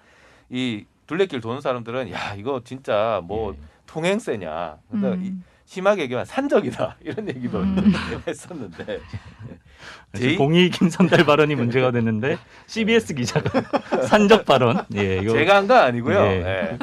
이 0.51 0.85
둘레길 1.09 1.41
도는 1.41 1.61
사람들은 1.61 2.13
야 2.13 2.35
이거 2.37 2.61
진짜 2.65 3.21
뭐 3.25 3.55
예. 3.55 3.72
통행세냐. 3.93 4.77
그러니까 4.91 5.23
이- 5.23 5.29
음. 5.29 5.45
심하게 5.65 6.03
얘기하면 6.03 6.27
산적이다 6.27 6.97
이런 7.05 7.29
얘기도 7.29 7.61
음. 7.61 7.93
했었는데 8.27 9.01
지금 10.15 10.37
공익힘 10.37 10.91
선달 10.91 11.25
발언이 11.25 11.55
문제가 11.55 11.91
됐는데 11.91 12.37
CBS 12.67 13.15
기자가 13.15 13.63
산적 14.07 14.45
발언. 14.45 14.85
예, 14.97 15.19
이거 15.19 15.33
제가 15.33 15.57
한 15.57 15.67
거 15.67 15.75
아니고요. 15.75 16.19
예. 16.19 16.31
예. 16.73 16.79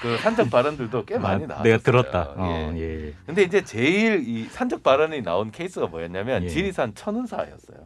그 0.00 0.18
산적 0.18 0.50
발언들도 0.50 1.04
꽤 1.06 1.16
많이 1.18 1.44
아, 1.44 1.46
나왔어요. 1.46 1.64
내가 1.64 1.78
들었다. 1.82 2.34
어, 2.36 2.72
예. 2.76 2.80
예. 2.80 3.12
근데 3.24 3.42
이제 3.44 3.64
제일 3.64 4.22
이 4.28 4.44
산적 4.50 4.82
발언이 4.82 5.22
나온 5.22 5.50
케이스가 5.50 5.86
뭐였냐면 5.86 6.44
예. 6.44 6.48
지리산 6.48 6.94
천은사였어요. 6.94 7.78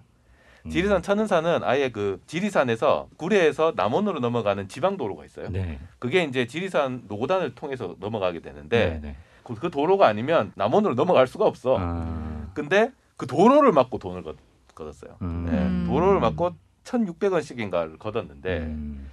음. 0.68 0.70
지리산 0.70 1.02
천은사는 1.02 1.60
아예 1.64 1.90
그 1.90 2.20
지리산에서 2.26 3.08
구례에서 3.16 3.72
남원으로 3.74 4.20
넘어가는 4.20 4.68
지방 4.68 4.96
도로가 4.96 5.24
있어요. 5.24 5.48
네. 5.50 5.78
그게 5.98 6.22
이제 6.24 6.46
지리산 6.46 7.04
노고단을 7.08 7.54
통해서 7.54 7.96
넘어가게 7.98 8.40
되는데 8.40 9.00
네. 9.02 9.08
네. 9.08 9.16
그, 9.42 9.54
그 9.54 9.70
도로가 9.70 10.06
아니면 10.06 10.52
남원으로 10.54 10.94
넘어갈 10.94 11.26
수가 11.26 11.46
없어. 11.46 11.76
아. 11.78 12.50
근데 12.54 12.92
그 13.16 13.26
도로를 13.26 13.72
막고 13.72 13.98
돈을 13.98 14.22
걷, 14.22 14.36
걷었어요. 14.74 15.16
음. 15.22 15.46
네, 15.50 15.58
음. 15.58 15.84
도로를 15.88 16.20
막고 16.20 16.52
1,600원씩인가를 16.84 17.98
걷었는데 17.98 18.58
음. 18.58 19.08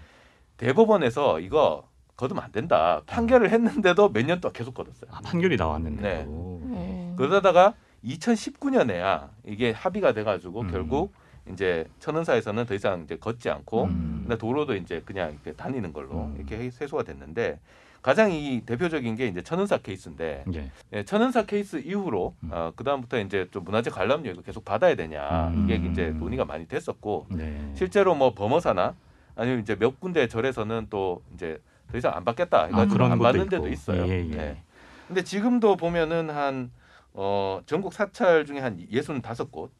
대법원에서 0.57 1.39
이거 1.39 1.87
거두면 2.17 2.43
안 2.43 2.51
된다 2.51 3.01
판결을 3.07 3.49
했는데도 3.49 4.09
몇 4.13 4.25
년 4.25 4.39
동안 4.41 4.53
계속 4.53 4.73
걷었어요. 4.73 5.09
아, 5.11 5.19
판결이 5.23 5.55
나왔는데. 5.57 6.01
네. 6.01 6.25
어. 6.27 7.15
그러다가 7.17 7.73
2019년에야 8.05 9.29
이게 9.45 9.71
합의가 9.71 10.13
돼가지고 10.13 10.61
음. 10.61 10.71
결국 10.71 11.13
이제 11.51 11.85
천은사에서는 11.99 12.65
더 12.65 12.73
이상 12.73 13.03
이제 13.03 13.17
걷지 13.17 13.49
않고 13.49 13.85
음. 13.85 14.19
근데 14.23 14.37
도로도 14.37 14.75
이제 14.75 15.01
그냥 15.05 15.31
이렇게 15.31 15.53
다니는 15.53 15.93
걸로 15.93 16.25
음. 16.25 16.35
이렇게 16.37 16.69
세수가 16.71 17.03
됐는데 17.03 17.59
가장 18.01 18.31
이 18.31 18.61
대표적인 18.65 19.15
게 19.15 19.27
이제 19.27 19.41
천은사 19.41 19.77
케이스인데 19.77 20.45
예. 20.53 20.71
예, 20.93 21.03
천은사 21.03 21.45
케이스 21.45 21.77
이후로 21.77 22.35
음. 22.43 22.49
어, 22.51 22.71
그 22.75 22.83
다음부터 22.83 23.19
이제 23.19 23.47
좀 23.51 23.63
문화재 23.63 23.89
관람료 23.89 24.33
계속 24.41 24.63
받아야 24.65 24.95
되냐 24.95 25.49
음. 25.49 25.63
이게 25.63 25.75
이제 25.89 26.09
논의가 26.11 26.45
많이 26.45 26.67
됐었고 26.67 27.27
네. 27.29 27.71
실제로 27.75 28.15
뭐 28.15 28.33
범어사나 28.33 28.95
아니면 29.35 29.59
이제 29.59 29.75
몇 29.75 29.99
군데 29.99 30.27
절에서는 30.27 30.87
또 30.89 31.21
이제 31.33 31.59
더 31.91 31.97
이상 31.97 32.13
안 32.15 32.23
받겠다 32.23 32.63
아, 32.63 32.65
해가지고 32.65 32.93
그런 32.93 33.11
안 33.11 33.19
받는 33.19 33.41
있고. 33.41 33.49
데도 33.49 33.67
있어요. 33.69 34.07
예, 34.07 34.25
예. 34.25 34.35
네. 34.35 34.61
근데 35.07 35.23
지금도 35.23 35.75
보면은 35.75 36.29
한 36.29 36.71
어, 37.13 37.61
전국 37.65 37.93
사찰 37.93 38.45
중에 38.45 38.59
한 38.59 38.79
예순 38.91 39.21
다섯 39.21 39.51
곳, 39.51 39.71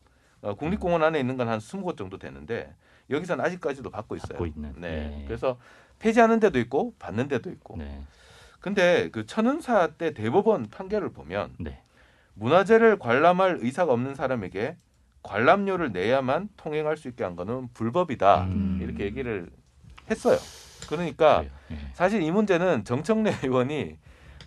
어, 0.46 0.54
국립공원 0.56 1.04
안에 1.04 1.20
있는 1.20 1.38
건 1.38 1.48
한 1.48 1.60
스무 1.60 1.84
곳 1.84 1.98
정도 1.98 2.18
되는데 2.18 2.74
여기서는 3.10 3.44
아직까지도 3.44 3.90
받고 3.90 4.16
있어요. 4.16 4.30
받고 4.30 4.46
있는. 4.46 4.74
네. 4.78 5.20
예. 5.22 5.26
그래서 5.28 5.58
폐지하는 6.00 6.40
데도 6.40 6.60
있고 6.60 6.94
받는 7.00 7.28
데도 7.28 7.50
있고. 7.52 7.78
네. 7.78 8.02
근데 8.60 9.10
그 9.12 9.26
천은사 9.26 9.88
때 9.98 10.14
대법원 10.14 10.70
판결을 10.72 11.10
보면 11.14 11.54
네. 11.60 11.82
문화재를 12.34 12.98
관람할 13.00 13.60
의사가 13.62 13.94
없는 13.94 14.16
사람에게 14.16 14.76
관람료를 15.24 15.92
내야만 15.92 16.50
통행할 16.58 16.98
수 16.98 17.08
있게 17.08 17.24
한 17.24 17.36
거는 17.36 17.70
불법이다. 17.74 18.44
음. 18.46 18.80
이렇게 18.82 19.04
얘기를 19.06 19.50
했어요. 20.10 20.38
그러니까. 20.90 21.44
예. 21.72 21.78
사실 21.94 22.22
이 22.22 22.30
문제는 22.32 22.84
정청래 22.86 23.32
의원이 23.44 23.98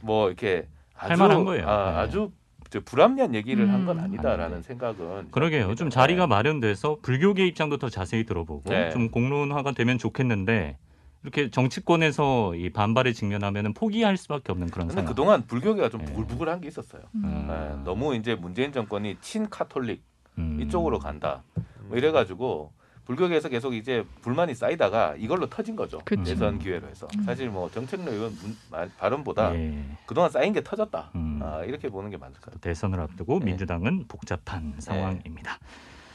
뭐 0.03 0.29
이렇게 0.29 0.69
아주 0.95 1.13
할 1.13 1.17
만한 1.29 1.45
거예요. 1.45 1.69
아, 1.69 1.91
네. 1.93 1.97
아주 1.99 2.31
저 2.33 2.38
불합리한 2.71 3.35
얘기를 3.35 3.73
한건 3.73 3.99
음. 3.99 4.05
아니다라는 4.05 4.63
생각은 4.63 5.31
그러게요. 5.31 5.75
좀. 5.75 5.89
자리가 5.89 6.27
마련돼서 6.27 6.99
불교계 7.03 7.47
입장도 7.47 7.79
더 7.79 7.89
자세히 7.89 8.25
들어보고 8.25 8.69
네. 8.71 8.91
좀 8.91 9.11
공론화가 9.11 9.73
되면 9.73 9.97
좋겠는데 9.97 10.77
이렇게 11.23 11.51
정치권에서 11.51 12.55
이 12.55 12.71
반발에 12.71 13.13
직면하면 13.13 13.75
포기할 13.75 14.17
수밖에 14.17 14.53
없는 14.53 14.69
그런 14.69 14.89
상황. 14.91 15.07
그동안 15.07 15.47
불교계가 15.47 15.89
좀 15.89 16.03
네. 16.03 16.13
부글부글한 16.13 16.61
게 16.61 16.69
있었어요. 16.69 17.03
음. 17.15 17.47
네, 17.49 17.85
너무 17.85 18.15
이제 18.15 18.35
문재인 18.35 18.73
정권이 18.73 19.17
친카톨릭 19.21 20.03
음. 20.37 20.61
이쪽으로 20.61 20.99
간다. 20.99 21.43
뭐 21.89 21.97
이래가지고 21.97 22.73
불교계에서 23.09 23.49
계속 23.49 23.73
이제 23.75 24.05
불만이 24.21 24.55
쌓이다가 24.55 25.15
이걸로 25.17 25.47
터진 25.49 25.75
거죠. 25.77 25.99
그쵸. 26.05 26.23
대선 26.25 26.59
기회로 26.59 26.87
해서 26.89 27.09
음. 27.17 27.23
사실 27.23 27.49
뭐 27.49 27.71
정책로 27.71 28.13
의원 28.13 28.37
문- 28.43 28.57
발언보다 28.99 29.55
예. 29.55 29.83
그동안 30.05 30.31
쌓인 30.31 30.53
게 30.53 30.63
터졌다. 30.63 31.11
음. 31.15 31.41
아, 31.43 31.65
이렇게 31.65 31.89
보는 31.89 32.11
게 32.11 32.19
맞을 32.19 32.35
것 32.35 32.43
같아요. 32.53 32.61
대선을 32.61 33.01
앞두고 33.01 33.39
네. 33.39 33.47
민주당은 33.47 34.05
복잡한 34.09 34.75
상황입니다. 34.79 35.59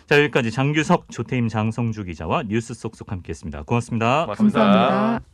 자 0.06 0.20
여기까지 0.22 0.52
장규석, 0.52 1.10
조태임, 1.10 1.48
장성주 1.48 2.04
기자와 2.04 2.44
뉴스 2.44 2.76
속속 2.76 3.12
함께했습니다. 3.12 3.64
고맙습니다. 3.64 4.22
고맙습니다. 4.26 4.60
감사합니다. 4.60 5.33